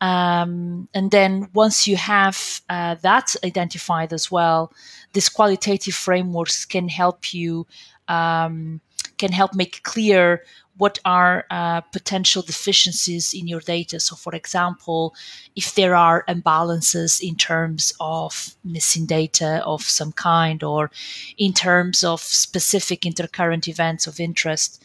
[0.00, 4.72] Um, and then once you have uh, that identified as well,
[5.14, 7.66] these qualitative frameworks can help you
[8.08, 8.80] um,
[9.18, 10.42] can help make clear
[10.78, 13.98] what are uh, potential deficiencies in your data.
[13.98, 15.14] So, for example,
[15.54, 20.90] if there are imbalances in terms of missing data of some kind or
[21.38, 24.84] in terms of specific intercurrent events of interest,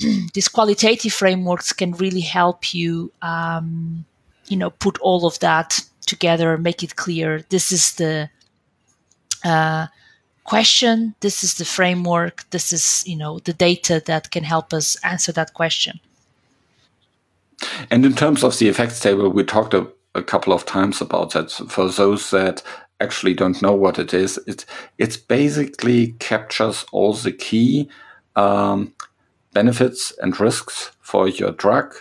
[0.34, 4.04] these qualitative frameworks can really help you, um,
[4.48, 7.44] you know, put all of that together, make it clear.
[7.50, 8.30] This is the
[9.44, 9.86] uh,
[10.48, 11.14] question.
[11.20, 12.44] This is the framework.
[12.50, 16.00] This is, you know, the data that can help us answer that question.
[17.90, 21.32] And in terms of the effects table, we talked a, a couple of times about
[21.32, 21.50] that.
[21.50, 22.62] For those that
[22.98, 24.64] actually don't know what it is, it
[24.96, 27.88] it's basically captures all the key
[28.34, 28.94] um,
[29.52, 31.94] benefits and risks for your drug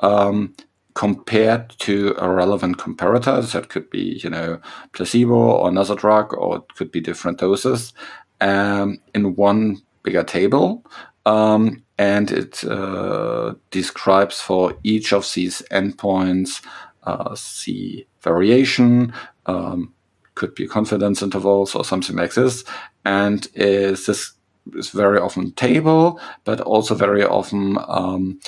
[0.00, 0.54] um,
[0.94, 3.50] compared to a relevant comparator.
[3.52, 4.60] That could be, you know,
[4.92, 7.92] placebo or another drug, or it could be different doses
[8.40, 10.84] um, in one bigger table.
[11.24, 16.64] Um, and it uh, describes for each of these endpoints
[17.04, 19.12] uh, the variation,
[19.46, 19.94] um,
[20.34, 22.64] could be confidence intervals or something like this.
[23.04, 24.32] And is this
[24.74, 28.40] is very often table, but also very often um,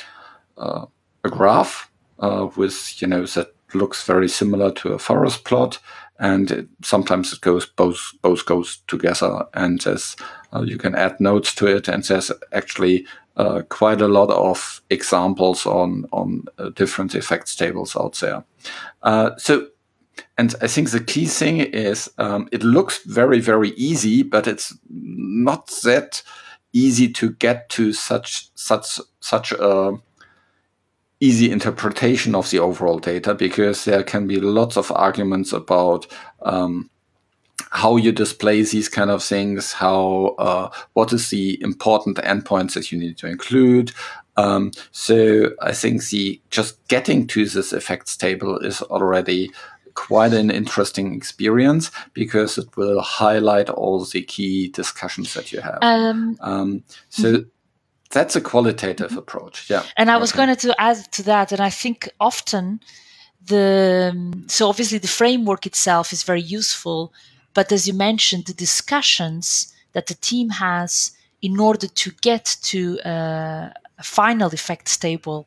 [0.57, 0.87] uh,
[1.24, 5.79] a graph uh, with you know that looks very similar to a forest plot,
[6.18, 10.16] and it, sometimes it goes both both goes together, and there's
[10.53, 14.83] uh, you can add notes to it, and there's actually uh, quite a lot of
[14.90, 18.44] examples on on uh, different effects tables out there.
[19.03, 19.68] Uh, so.
[20.38, 24.72] And I think the key thing is um, it looks very, very easy, but it's
[24.88, 26.22] not that
[26.72, 29.96] easy to get to such such such a
[31.24, 36.06] easy interpretation of the overall data because there can be lots of arguments about
[36.42, 36.90] um,
[37.70, 42.92] how you display these kind of things, how uh, what is the important endpoints that
[42.92, 43.92] you need to include.
[44.37, 49.50] Um, so I think the just getting to this effects table is already
[49.94, 55.78] quite an interesting experience because it will highlight all the key discussions that you have.
[55.82, 57.48] Um, um, so mm-hmm
[58.14, 59.18] that's a qualitative mm-hmm.
[59.18, 62.81] approach yeah and i was going to add to that and i think often
[63.46, 67.12] the so obviously the framework itself is very useful
[67.53, 72.98] but as you mentioned the discussions that the team has in order to get to
[73.00, 75.46] uh, a final effects table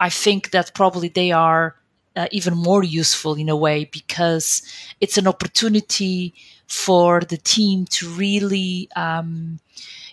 [0.00, 1.76] i think that probably they are
[2.16, 4.62] uh, even more useful in a way because
[5.00, 6.34] it's an opportunity
[6.66, 9.60] for the team to really um,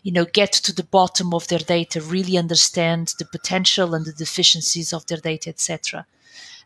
[0.03, 4.13] you know get to the bottom of their data really understand the potential and the
[4.13, 6.05] deficiencies of their data etc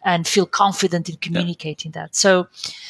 [0.04, 2.02] and feel confident in communicating yeah.
[2.02, 2.48] that so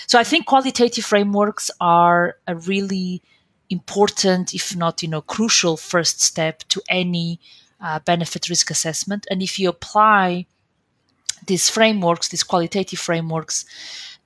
[0.08, 3.22] so i think qualitative frameworks are a really
[3.70, 7.40] important if not you know crucial first step to any
[7.82, 10.46] uh, benefit risk assessment and if you apply
[11.46, 13.66] these frameworks these qualitative frameworks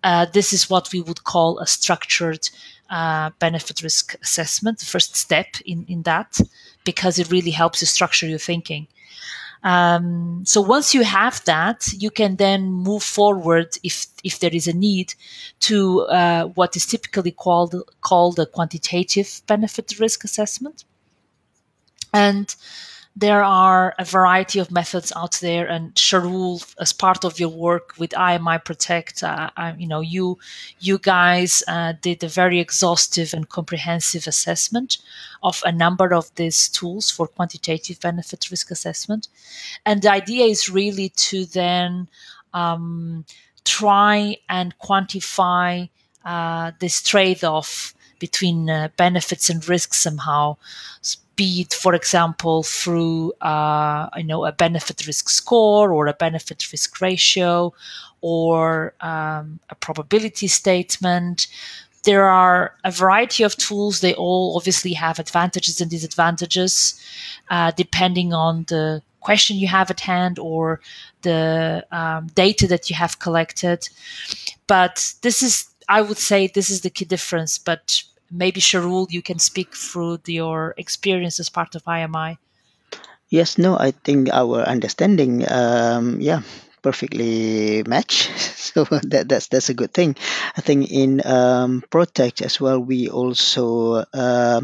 [0.04, 2.50] uh, this is what we would call a structured
[2.92, 6.40] uh, benefit risk assessment, the first step in, in that,
[6.84, 8.88] because it really helps you structure your thinking.
[9.64, 14.68] Um, so once you have that, you can then move forward if if there is
[14.68, 15.14] a need
[15.60, 20.84] to uh, what is typically called called a quantitative benefit risk assessment,
[22.12, 22.56] and
[23.16, 27.94] there are a variety of methods out there and Shahrul as part of your work
[27.98, 30.40] with IMI Protect uh, I, you know you
[30.80, 34.98] you guys uh, did a very exhaustive and comprehensive assessment
[35.44, 39.28] of a number of these tools for quantitative benefit risk assessment.
[39.86, 42.08] And the idea is really to then
[42.54, 43.26] um,
[43.66, 45.90] try and quantify
[46.24, 50.56] uh, this trade-off between uh, benefits and risks somehow
[51.42, 56.72] be it, for example, through uh, you know a benefit risk score or a benefit
[56.72, 57.74] risk ratio
[58.22, 61.48] or um, a probability statement.
[62.04, 64.00] There are a variety of tools.
[64.00, 67.00] They all obviously have advantages and disadvantages,
[67.50, 70.80] uh, depending on the question you have at hand or
[71.22, 73.88] the um, data that you have collected.
[74.66, 77.60] But this is, I would say, this is the key difference.
[77.60, 82.38] But maybe Shahrul, you can speak through your experience as part of IMI.
[83.30, 86.42] Yes, no, I think our understanding, um, yeah,
[86.82, 88.30] perfectly match.
[88.72, 90.16] So that that's that's a good thing.
[90.56, 94.62] I think in um, Protect as well, we also uh,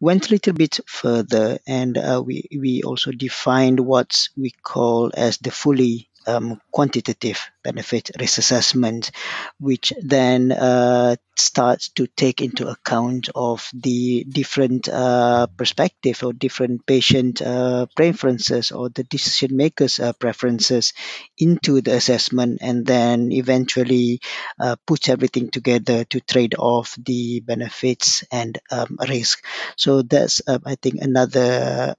[0.00, 5.38] went a little bit further, and uh, we we also defined what we call as
[5.38, 9.10] the fully um, quantitative benefit risk assessment,
[9.58, 16.84] which then uh, starts to take into account of the different uh, perspective or different
[16.86, 20.92] patient uh, preferences or the decision makers' uh, preferences
[21.38, 24.20] into the assessment, and then eventually
[24.58, 29.44] uh, puts everything together to trade off the benefits and um, risk.
[29.76, 31.94] So that's uh, I think another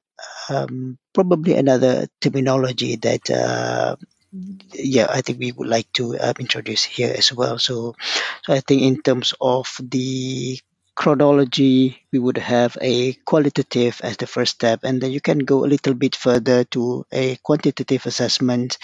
[0.49, 3.95] um, probably another terminology that uh,
[4.73, 7.57] yeah, I think we would like to uh, introduce here as well.
[7.57, 7.95] So,
[8.43, 10.59] so I think in terms of the
[10.95, 15.65] chronology, we would have a qualitative as the first step, and then you can go
[15.65, 18.77] a little bit further to a quantitative assessment,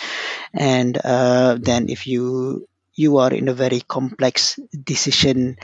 [0.53, 5.57] and uh, then if you you are in a very complex decision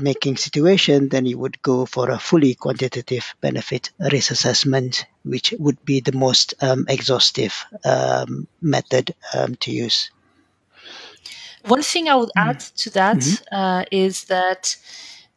[0.00, 5.82] making situation, then you would go for a fully quantitative benefit risk assessment, which would
[5.84, 10.10] be the most um, exhaustive um, method um, to use.
[11.66, 13.54] One thing I would add to that mm-hmm.
[13.54, 14.76] uh, is that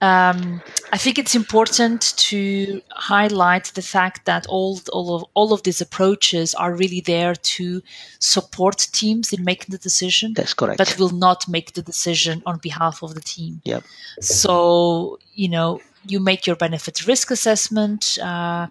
[0.03, 5.63] um, I think it's important to highlight the fact that all all of all of
[5.63, 7.81] these approaches are really there to
[8.19, 10.33] support teams in making the decision.
[10.33, 10.77] That's correct.
[10.77, 13.61] But will not make the decision on behalf of the team.
[13.63, 13.83] Yep.
[14.19, 18.17] So you know you make your benefit risk assessment.
[18.21, 18.67] Uh,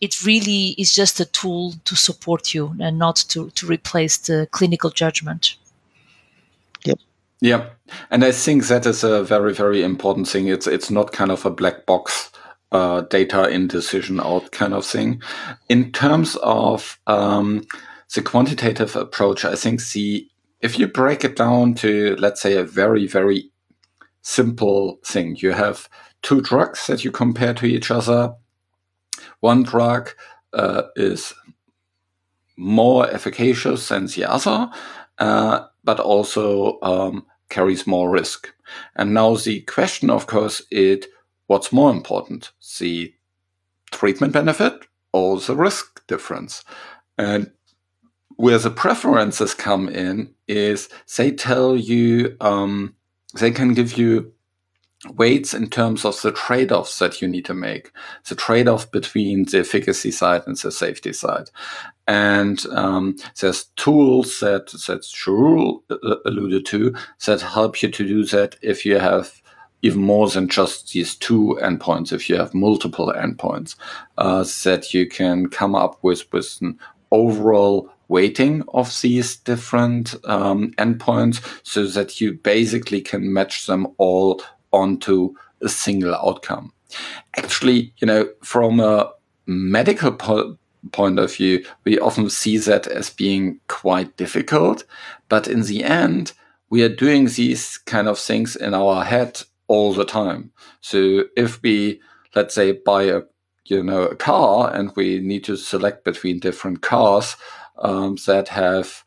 [0.00, 4.46] it really is just a tool to support you and not to, to replace the
[4.52, 5.56] clinical judgment.
[7.40, 7.70] Yeah,
[8.10, 10.48] and I think that is a very very important thing.
[10.48, 12.30] It's it's not kind of a black box
[12.72, 15.20] uh, data in decision out kind of thing.
[15.68, 17.66] In terms of um,
[18.14, 20.28] the quantitative approach, I think the
[20.60, 23.50] if you break it down to let's say a very very
[24.22, 25.88] simple thing, you have
[26.22, 28.34] two drugs that you compare to each other.
[29.40, 30.10] One drug
[30.54, 31.34] uh, is
[32.56, 34.70] more efficacious than the other.
[35.18, 38.52] Uh, but also um, carries more risk.
[38.96, 41.06] And now the question, of course, is
[41.46, 43.14] what's more important, the
[43.92, 44.74] treatment benefit
[45.12, 46.64] or the risk difference?
[47.16, 47.50] And
[48.36, 52.94] where the preferences come in is they tell you, um,
[53.38, 54.32] they can give you
[55.10, 57.92] weights in terms of the trade-offs that you need to make,
[58.28, 61.50] the trade-off between the efficacy side and the safety side.
[62.08, 65.82] And um, there's tools that that Shahrul
[66.24, 66.94] alluded to
[67.26, 69.42] that help you to do that if you have
[69.82, 72.12] even more than just these two endpoints.
[72.12, 73.76] If you have multiple endpoints,
[74.18, 76.78] uh, that you can come up with with an
[77.10, 84.40] overall weighting of these different um, endpoints, so that you basically can match them all
[84.72, 86.72] onto a single outcome.
[87.36, 89.10] Actually, you know, from a
[89.46, 90.58] medical po-
[90.92, 94.84] point of view, we often see that as being quite difficult.
[95.28, 96.32] But in the end,
[96.70, 100.52] we are doing these kind of things in our head all the time.
[100.80, 102.00] So if we,
[102.34, 103.22] let's say, buy a
[103.68, 107.36] you know a car and we need to select between different cars
[107.78, 109.02] um, that have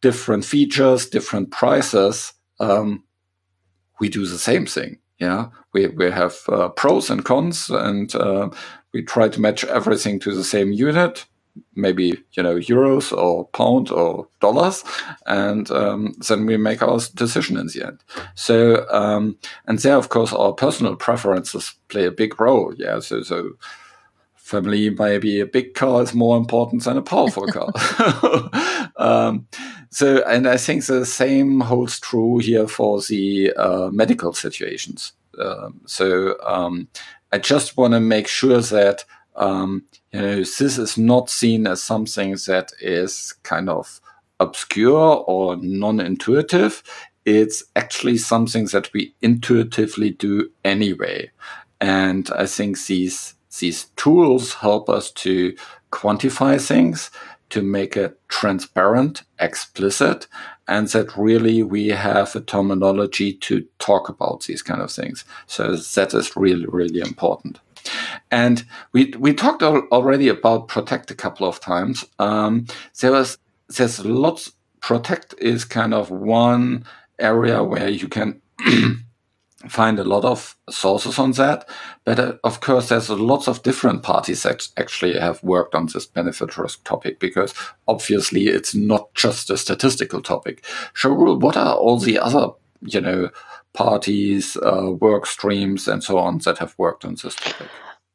[0.00, 3.02] different features, different prices, um,
[4.00, 4.98] we do the same thing.
[5.18, 8.50] Yeah, we we have uh, pros and cons, and uh,
[8.92, 11.26] we try to match everything to the same unit,
[11.74, 14.84] maybe you know euros or pound or dollars,
[15.26, 18.00] and um, then we make our decision in the end.
[18.34, 22.74] So, um, and there, of course, our personal preferences play a big role.
[22.76, 23.52] Yeah, so so
[24.46, 27.72] family maybe a big car is more important than a powerful car.
[28.96, 29.46] um,
[29.96, 35.14] so, and I think the same holds true here for the uh, medical situations.
[35.38, 36.88] Um, so, um,
[37.32, 41.82] I just want to make sure that um, you know this is not seen as
[41.82, 44.02] something that is kind of
[44.38, 46.82] obscure or non-intuitive.
[47.24, 51.30] it's actually something that we intuitively do anyway.
[51.80, 55.56] And I think these these tools help us to
[55.90, 57.10] quantify things,
[57.50, 60.26] to make it transparent, explicit,
[60.68, 65.24] and that really we have a terminology to talk about these kind of things.
[65.46, 67.60] So that is really, really important.
[68.30, 72.04] And we we talked al- already about protect a couple of times.
[72.18, 72.66] Um,
[73.00, 73.38] there was
[73.68, 74.52] there's lots.
[74.80, 76.84] Protect is kind of one
[77.18, 78.40] area where you can
[79.68, 81.68] find a lot of sources on that.
[82.04, 86.06] But uh, of course, there's lots of different parties that actually have worked on this
[86.06, 87.54] benefit risk topic because
[87.88, 90.64] obviously it's not just a statistical topic.
[90.94, 92.48] Shahrul, what are all the other,
[92.80, 93.30] you know,
[93.72, 97.68] parties, uh, work streams, and so on that have worked on this topic?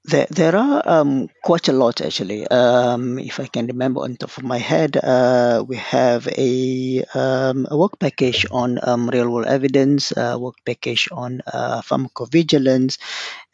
[0.04, 2.48] There, there are um, quite a lot actually.
[2.48, 7.68] Um, if I can remember on top of my head, uh, we have a, um,
[7.70, 12.98] a work package on um, real world evidence, a work package on uh, pharmacovigilance,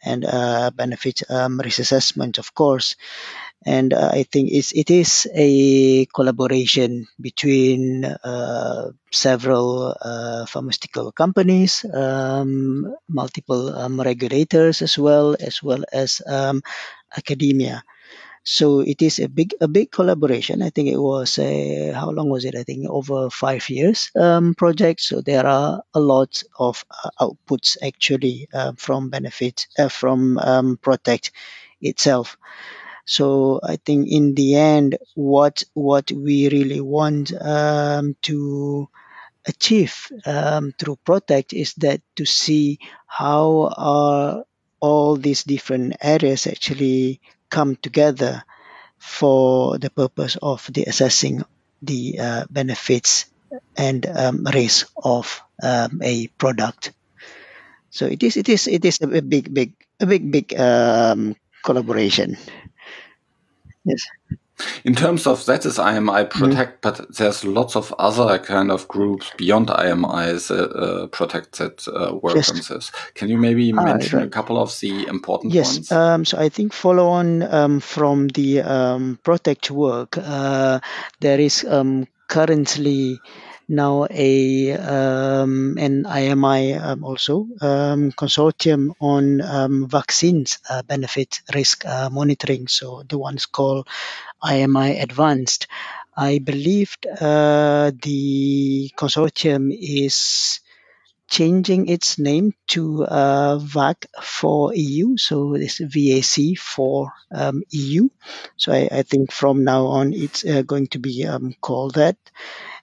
[0.04, 2.96] and uh, benefit um, risk assessment, of course
[3.66, 11.84] and uh, I think it's, it is a collaboration between uh, several uh, pharmaceutical companies,
[11.92, 16.62] um, multiple um, regulators as well, as well as um,
[17.16, 17.84] academia.
[18.44, 20.62] So it is a big a big collaboration.
[20.62, 22.56] I think it was a, how long was it?
[22.56, 25.00] I think over five years um, project.
[25.02, 30.78] So there are a lot of uh, outputs actually uh, from benefit uh, from um,
[30.78, 31.32] Protect
[31.82, 32.38] itself.
[33.08, 38.88] So I think in the end, what what we really want um, to
[39.46, 44.44] achieve um, through Protect is that to see how are
[44.80, 48.44] all these different areas actually come together
[48.98, 51.42] for the purpose of the assessing
[51.82, 53.26] the uh, benefits
[53.76, 56.92] and um, risk of um, a product.
[57.90, 62.36] So it is it is it is a big big a big big um, collaboration.
[63.88, 64.06] Yes.
[64.84, 66.38] In terms of that is IMI mm-hmm.
[66.38, 66.98] Protect, mm-hmm.
[67.06, 72.16] but there's lots of other kind of groups beyond IMIs uh, uh, Protect that uh,
[72.16, 72.50] work yes.
[72.50, 72.90] on this.
[73.14, 74.26] Can you maybe ah, mention right.
[74.26, 75.74] a couple of the important yes.
[75.74, 75.90] ones?
[75.90, 75.92] Yes.
[75.92, 80.80] Um, so I think follow on um, from the um, Protect work, uh,
[81.20, 83.20] there is um, currently
[83.68, 91.84] now a um, an IMI um, also um, consortium on um, vaccines uh, benefit risk
[91.84, 92.66] uh, monitoring.
[92.68, 93.86] So the one's called
[94.42, 95.66] IMI Advanced.
[96.16, 100.60] I believe uh, the consortium is
[101.28, 105.16] changing its name to uh, VAC for EU.
[105.18, 108.08] So this VAC for um, EU.
[108.56, 112.16] So I, I, think from now on it's uh, going to be um, called that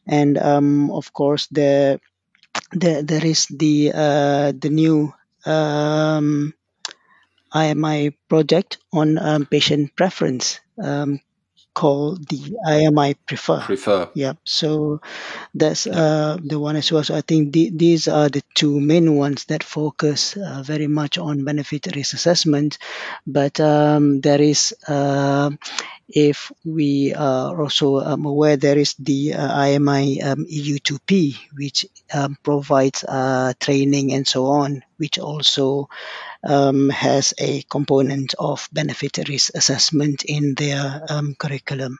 [0.07, 1.99] and um, of course the,
[2.71, 5.13] the there is the uh, the new
[5.45, 6.53] um,
[7.53, 10.59] IMI project on um, patient preference
[11.75, 13.59] called the IMI Prefer.
[13.61, 14.09] Prefer.
[14.15, 14.33] Yeah.
[14.43, 15.01] So
[15.53, 17.03] that's uh, the one as well.
[17.03, 21.19] So I think the, these are the two main ones that focus uh, very much
[21.19, 22.79] on benefit risk assessment.
[23.27, 25.51] But um, there is uh,
[26.07, 32.37] if we are also um, aware there is the uh, IMI um, EU2P, which um,
[32.43, 35.89] provides uh, training and so on, which also
[36.43, 41.97] um, has a component of benefit risk assessment in their um, curriculum.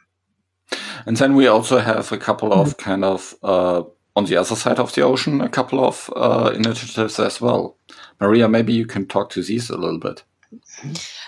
[1.05, 2.89] And then we also have a couple of mm-hmm.
[2.89, 3.83] kind of uh,
[4.15, 7.77] on the other side of the ocean, a couple of uh, initiatives as well.
[8.19, 10.23] Maria, maybe you can talk to these a little bit.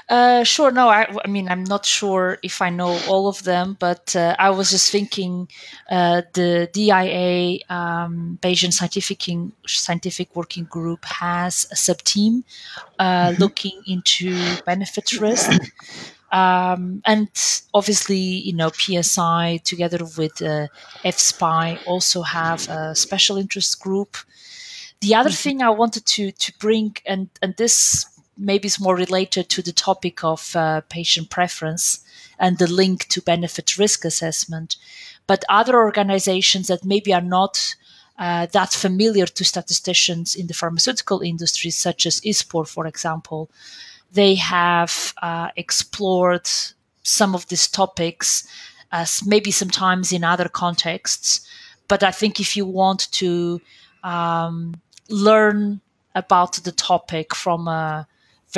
[0.10, 0.72] Uh, sure.
[0.72, 4.36] No, I, I, mean, I'm not sure if I know all of them, but uh,
[4.40, 5.50] I was just thinking
[5.90, 9.24] uh, the DIA um, Bayesian Scientific,
[9.66, 12.44] Scientific Working Group has a sub team
[13.00, 13.42] uh, mm-hmm.
[13.42, 15.52] looking into benefit risk.
[16.32, 17.30] Um, and
[17.74, 20.68] obviously, you know, PSI together with uh,
[21.06, 24.18] EFSPI also have a special interest group.
[25.00, 25.36] The other mm-hmm.
[25.36, 28.06] thing I wanted to to bring, and and this
[28.38, 32.00] maybe is more related to the topic of uh, patient preference
[32.40, 34.78] and the link to benefit risk assessment.
[35.26, 37.76] But other organizations that maybe are not
[38.18, 43.50] uh, that familiar to statisticians in the pharmaceutical industry, such as ISPOR, for example,
[44.12, 46.48] they have uh, explored
[47.04, 48.48] some of these topics
[48.92, 51.48] as maybe sometimes in other contexts.
[51.88, 53.62] But I think if you want to
[54.04, 55.82] um, learn
[56.16, 58.08] about the topic from a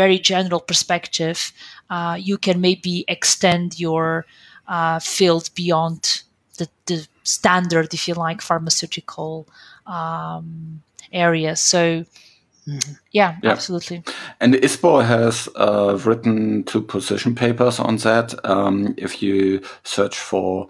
[0.02, 1.52] very general perspective,
[1.90, 4.26] uh, you can maybe extend your
[4.68, 6.24] uh, field beyond
[6.58, 9.46] the, the standard, if you like, pharmaceutical
[9.86, 10.82] um,
[11.12, 11.56] area.
[11.56, 11.82] So,
[12.66, 12.94] mm-hmm.
[13.12, 14.04] yeah, yeah, absolutely.
[14.40, 18.28] And ISPOR has uh, written two position papers on that.
[18.46, 20.68] Um, if you search for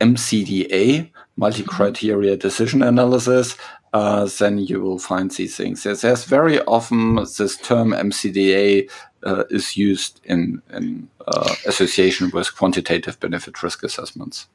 [0.00, 3.56] MCDA, multi criteria decision analysis,
[3.92, 5.82] uh, then you will find these things.
[5.82, 8.90] There's, there's very often this term MCDA
[9.22, 14.46] uh, is used in, in uh, association with quantitative benefit risk assessments.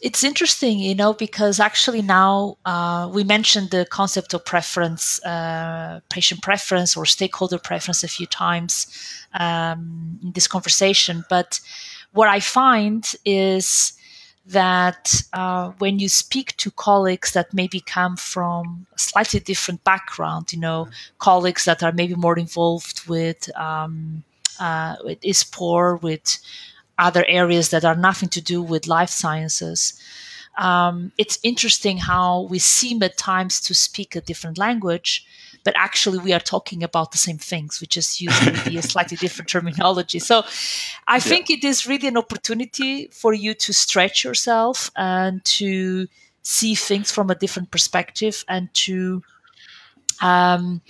[0.00, 6.00] It's interesting, you know, because actually now uh, we mentioned the concept of preference, uh,
[6.08, 8.86] patient preference, or stakeholder preference a few times
[9.34, 11.24] um, in this conversation.
[11.28, 11.58] But
[12.12, 13.92] what I find is
[14.48, 20.52] that uh, when you speak to colleagues that maybe come from a slightly different background,
[20.52, 21.16] you know, mm-hmm.
[21.18, 24.24] colleagues that are maybe more involved with um,
[24.58, 26.38] uh, with ISPOR, with
[26.98, 30.00] other areas that are nothing to do with life sciences.
[30.56, 35.24] Um, it's interesting how we seem at times to speak a different language,
[35.68, 37.78] but actually we are talking about the same things.
[37.78, 40.18] We just use maybe a slightly different terminology.
[40.18, 40.44] So
[41.06, 41.18] I yeah.
[41.18, 46.06] think it is really an opportunity for you to stretch yourself and to
[46.40, 49.22] see things from a different perspective and to
[50.22, 50.80] um,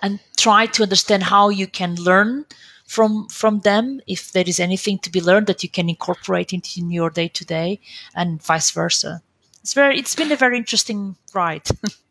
[0.00, 2.46] and try to understand how you can learn
[2.86, 6.80] from from them if there is anything to be learned that you can incorporate into
[6.80, 7.78] your day to day
[8.14, 9.20] and vice versa
[9.60, 11.68] it's very it's been a very interesting ride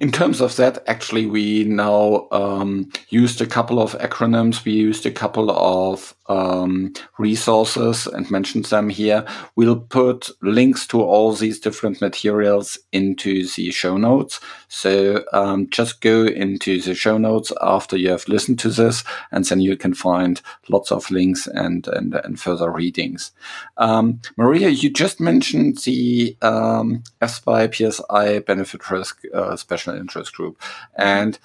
[0.00, 4.64] In terms of that, actually, we now um, used a couple of acronyms.
[4.64, 9.24] We used a couple of um, resources and mentioned them here.
[9.56, 14.40] We'll put links to all these different materials into the show notes.
[14.68, 19.44] So um, just go into the show notes after you have listened to this, and
[19.44, 23.32] then you can find lots of links and and, and further readings.
[23.76, 30.60] Um, Maria, you just mentioned the um, PSI benefit risk uh, special interest group,
[30.96, 31.38] and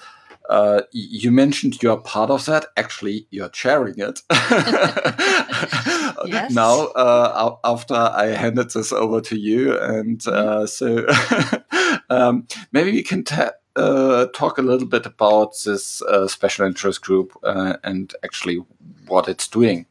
[0.49, 2.65] uh, you mentioned you're part of that.
[2.75, 4.21] Actually, you're chairing it.
[6.25, 6.51] yes.
[6.51, 10.65] Now, uh, after I handed this over to you, and uh, mm-hmm.
[10.65, 13.23] so um, maybe we can
[13.75, 18.57] uh, talk a little bit about this uh, special interest group uh, and actually
[19.07, 19.85] what it's doing.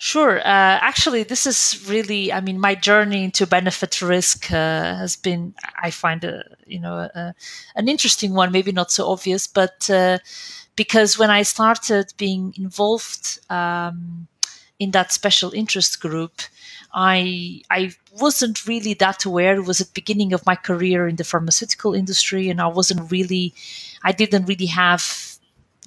[0.00, 0.38] Sure.
[0.38, 0.42] Uh,
[0.80, 5.90] actually, this is really, I mean, my journey into benefit risk uh, has been, I
[5.90, 7.34] find, a, you know, a,
[7.74, 8.52] an interesting one.
[8.52, 10.18] Maybe not so obvious, but uh,
[10.76, 14.28] because when I started being involved um,
[14.78, 16.42] in that special interest group,
[16.94, 19.56] I I wasn't really that aware.
[19.56, 23.10] It was at the beginning of my career in the pharmaceutical industry, and I wasn't
[23.10, 23.52] really,
[24.04, 25.37] I didn't really have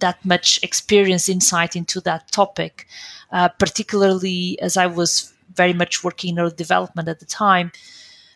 [0.02, 2.88] that much experience insight into that topic,
[3.32, 7.72] uh, particularly as I was very much working in development at the time.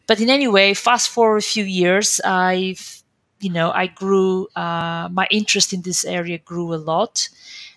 [0.08, 3.04] But in any way, fast forward a few years, I've
[3.40, 7.30] you know I grew uh, my interest in this area grew a lot.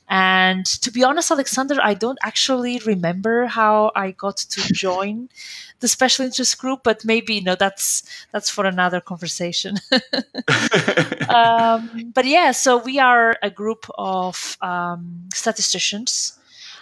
[0.08, 5.28] And to be honest, Alexander, I don't actually remember how I got to join
[5.80, 8.02] the special interest group, but maybe you know that's
[8.32, 9.76] that's for another conversation.
[11.28, 16.38] um, but yeah, so we are a group of um, statisticians.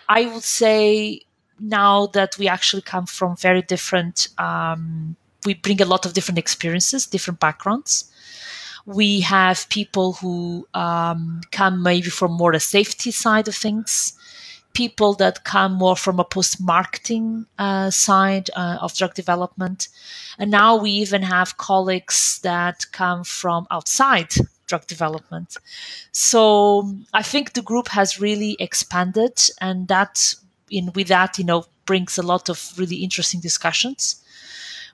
[0.08, 1.22] I would say
[1.58, 6.38] now that we actually come from very different, um, we bring a lot of different
[6.38, 8.12] experiences, different backgrounds.
[8.86, 14.16] We have people who um, come maybe from more the safety side of things
[14.76, 19.88] people that come more from a post marketing uh, side uh, of drug development.
[20.38, 24.34] And now we even have colleagues that come from outside
[24.66, 25.56] drug development.
[26.12, 30.34] So I think the group has really expanded, and that,
[30.70, 34.22] in with that, you know, brings a lot of really interesting discussions.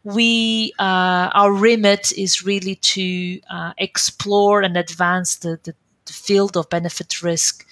[0.04, 5.74] We, uh, our remit is really to uh, explore and advance the, the,
[6.06, 7.66] the field of benefit risk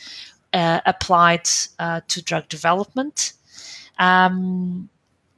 [0.53, 3.33] uh, applied uh, to drug development.
[3.99, 4.89] Um,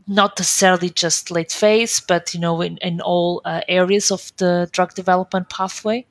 [0.06, 4.68] not necessarily just late phase, but you know, in, in all uh, areas of the
[4.72, 6.06] drug development pathway.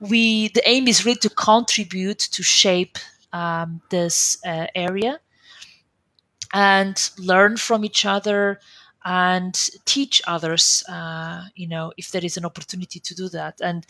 [0.00, 2.98] We the aim is really to contribute to shape
[3.32, 5.20] um, this uh, area
[6.52, 8.60] and learn from each other
[9.04, 10.84] and teach others.
[10.88, 13.86] Uh, you know, if there is an opportunity to do that, and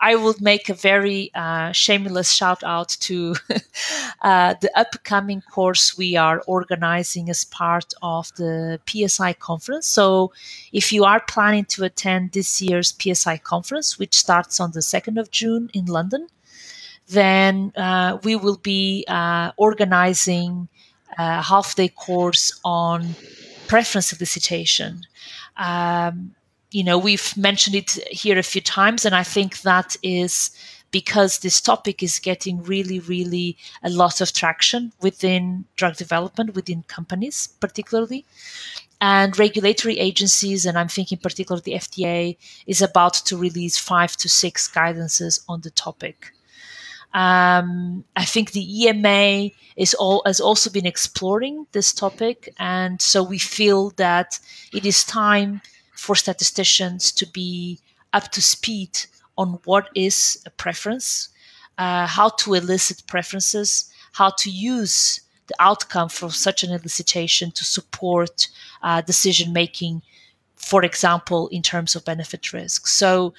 [0.00, 3.34] I would make a very uh, shameless shout out to
[4.22, 9.88] uh, the upcoming course we are organizing as part of the PSI conference.
[9.88, 10.32] So,
[10.72, 15.18] if you are planning to attend this year's PSI conference, which starts on the 2nd
[15.18, 16.28] of June in London,
[17.08, 20.68] then uh, we will be uh, organizing
[21.16, 23.16] a half day course on
[23.68, 25.04] preference elicitation
[25.56, 26.34] Um,
[26.70, 30.50] you know, we've mentioned it here a few times, and I think that is
[30.90, 36.82] because this topic is getting really, really a lot of traction within drug development, within
[36.84, 38.24] companies, particularly.
[39.00, 44.28] And regulatory agencies, and I'm thinking particularly the FDA, is about to release five to
[44.28, 46.32] six guidances on the topic.
[47.14, 53.22] Um, I think the EMA is all has also been exploring this topic, and so
[53.22, 54.38] we feel that
[54.72, 57.80] it is time for statisticians to be
[58.12, 58.98] up to speed
[59.36, 61.28] on what is a preference,
[61.78, 67.64] uh, how to elicit preferences, how to use the outcome from such an elicitation to
[67.64, 68.48] support
[68.82, 70.02] uh, decision making,
[70.56, 72.86] for example, in terms of benefit risk.
[72.86, 73.32] So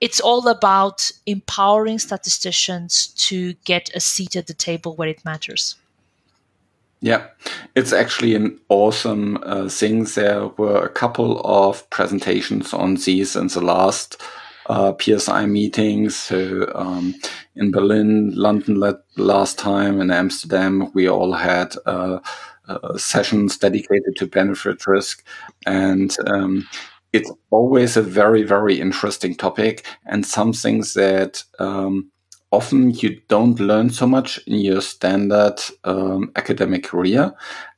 [0.00, 5.76] it's all about empowering statisticians to get a seat at the table where it matters.
[7.00, 7.26] Yeah,
[7.76, 10.04] it's actually an awesome uh, thing.
[10.04, 14.20] There were a couple of presentations on these in the last
[14.68, 16.16] uh, PSI meetings.
[16.16, 17.14] So um,
[17.54, 18.82] in Berlin, London
[19.16, 22.18] last time, in Amsterdam, we all had uh,
[22.68, 25.24] uh, sessions dedicated to benefit risk.
[25.66, 26.66] And um,
[27.12, 32.10] it's always a very, very interesting topic and something that um,
[32.50, 37.34] often you don't learn so much in your standard um, academic career.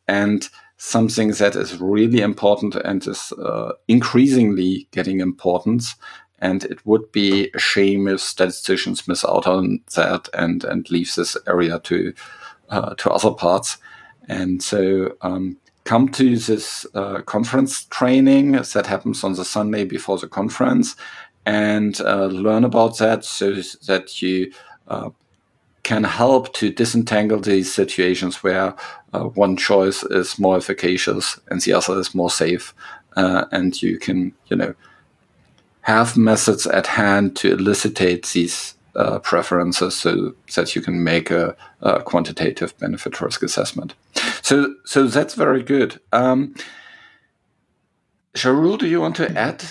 [0.08, 5.94] And something that is really important and is uh, increasingly getting importance.
[6.38, 11.14] And it would be a shame if statisticians miss out on that and, and leave
[11.14, 12.14] this area to,
[12.70, 13.76] uh, to other parts.
[14.26, 20.18] And so, um, come to this uh, conference training that happens on the Sunday before
[20.18, 20.96] the conference
[21.46, 23.54] and uh, learn about that so
[23.86, 24.52] that you
[24.88, 25.10] uh,
[25.82, 28.74] can help to disentangle these situations where
[29.12, 32.74] uh, one choice is more efficacious and the other is more safe.
[33.16, 34.74] Uh, and you can, you know,
[35.82, 41.56] have methods at hand to elicitate these uh, preferences so that you can make a,
[41.80, 43.94] a, quantitative benefit risk assessment.
[44.42, 46.00] So, so that's very good.
[46.12, 46.54] Um,
[48.34, 49.64] Shahrul, do you want to add?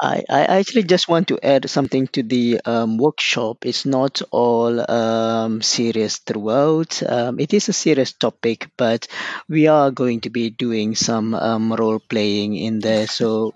[0.00, 3.66] I, I actually just want to add something to the um, workshop.
[3.66, 7.02] It's not all um, serious throughout.
[7.02, 9.08] Um, it is a serious topic, but
[9.48, 13.08] we are going to be doing some um, role playing in there.
[13.08, 13.54] So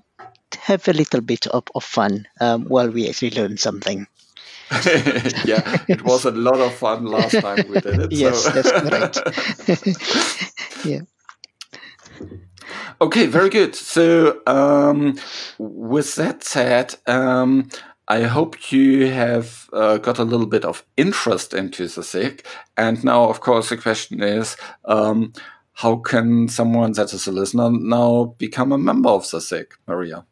[0.57, 4.07] have a little bit of, of fun um, while we actually learn something.
[5.45, 8.13] yeah, it was a lot of fun last time we did it.
[8.13, 8.51] yes, so.
[8.51, 9.19] that's correct.
[10.85, 11.01] yeah.
[13.01, 13.75] Okay, very good.
[13.75, 15.19] So, um,
[15.59, 17.69] with that said, um,
[18.09, 22.45] I hope you have uh, got a little bit of interest into the SIG.
[22.77, 25.33] And now, of course, the question is um,
[25.75, 30.25] how can someone that is a listener now become a member of the SIG, Maria?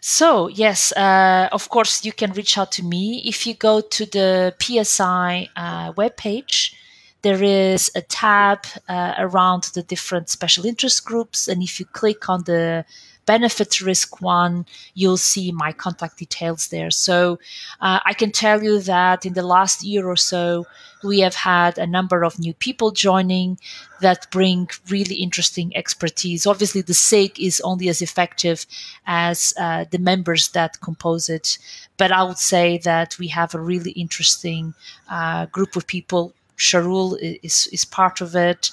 [0.00, 3.22] So, yes, uh, of course, you can reach out to me.
[3.24, 6.74] If you go to the PSI uh, webpage,
[7.22, 11.48] there is a tab uh, around the different special interest groups.
[11.48, 12.84] And if you click on the
[13.28, 14.64] benefit risk one,
[14.94, 16.90] you'll see my contact details there.
[16.90, 17.38] So
[17.86, 20.66] uh, I can tell you that in the last year or so,
[21.04, 23.58] we have had a number of new people joining
[24.00, 26.46] that bring really interesting expertise.
[26.46, 28.64] Obviously, the SIG is only as effective
[29.06, 31.58] as uh, the members that compose it.
[31.98, 34.74] But I would say that we have a really interesting
[35.10, 36.32] uh, group of people.
[36.56, 38.70] Shahrul is, is part of it.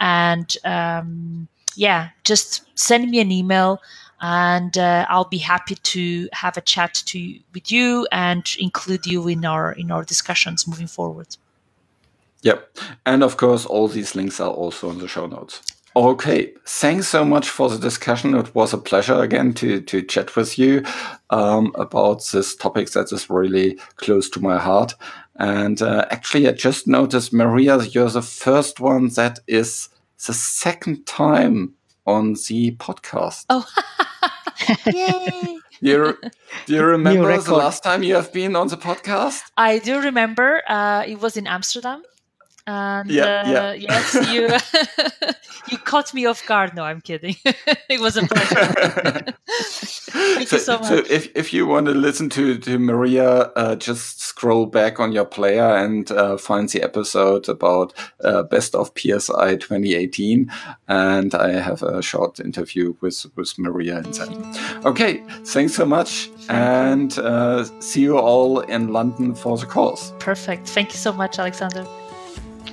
[0.00, 3.80] And um, yeah, just send me an email
[4.20, 9.28] and uh, I'll be happy to have a chat to with you and include you
[9.28, 11.36] in our in our discussions moving forward.
[12.42, 12.78] Yep.
[13.04, 15.60] And of course, all these links are also in the show notes.
[15.96, 18.34] Okay, thanks so much for the discussion.
[18.34, 20.84] It was a pleasure again to to chat with you
[21.30, 24.94] um, about this topic that is really close to my heart.
[25.36, 29.88] And uh, actually, I just noticed, Maria, you're the first one that is
[30.26, 31.74] the second time
[32.06, 33.44] on the podcast.
[33.50, 33.66] Oh,
[34.86, 35.58] yay!
[35.80, 36.18] you,
[36.66, 39.42] do you remember the last time you have been on the podcast?
[39.56, 40.62] I do remember.
[40.66, 42.02] Uh, it was in Amsterdam.
[42.68, 43.72] And yeah, uh, yeah.
[43.72, 45.32] yes, you
[45.70, 46.74] you caught me off guard.
[46.74, 47.34] No, I'm kidding.
[47.44, 49.32] it was a pleasure.
[49.48, 50.88] Thank so, you so much.
[50.88, 55.12] So if, if you want to listen to, to Maria, uh, just scroll back on
[55.12, 60.52] your player and uh, find the episode about uh, Best of PSI 2018.
[60.88, 64.36] And I have a short interview with, with Maria inside.
[64.84, 66.28] Okay, thanks so much.
[66.50, 70.12] and uh, see you all in London for the course.
[70.18, 70.68] Perfect.
[70.68, 71.86] Thank you so much, Alexander.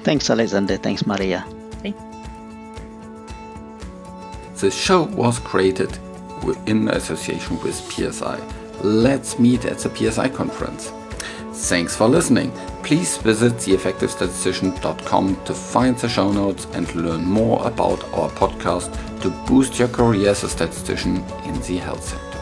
[0.03, 0.77] Thanks, Alexander.
[0.77, 1.45] Thanks, Maria.
[1.81, 1.95] Thank
[4.59, 5.97] the show was created
[6.65, 8.39] in association with PSI.
[8.81, 10.91] Let's meet at the PSI conference.
[11.53, 12.51] Thanks for listening.
[12.83, 18.91] Please visit theeffectivestatistician.com to find the show notes and learn more about our podcast
[19.21, 22.34] to boost your career as a statistician in the health sector.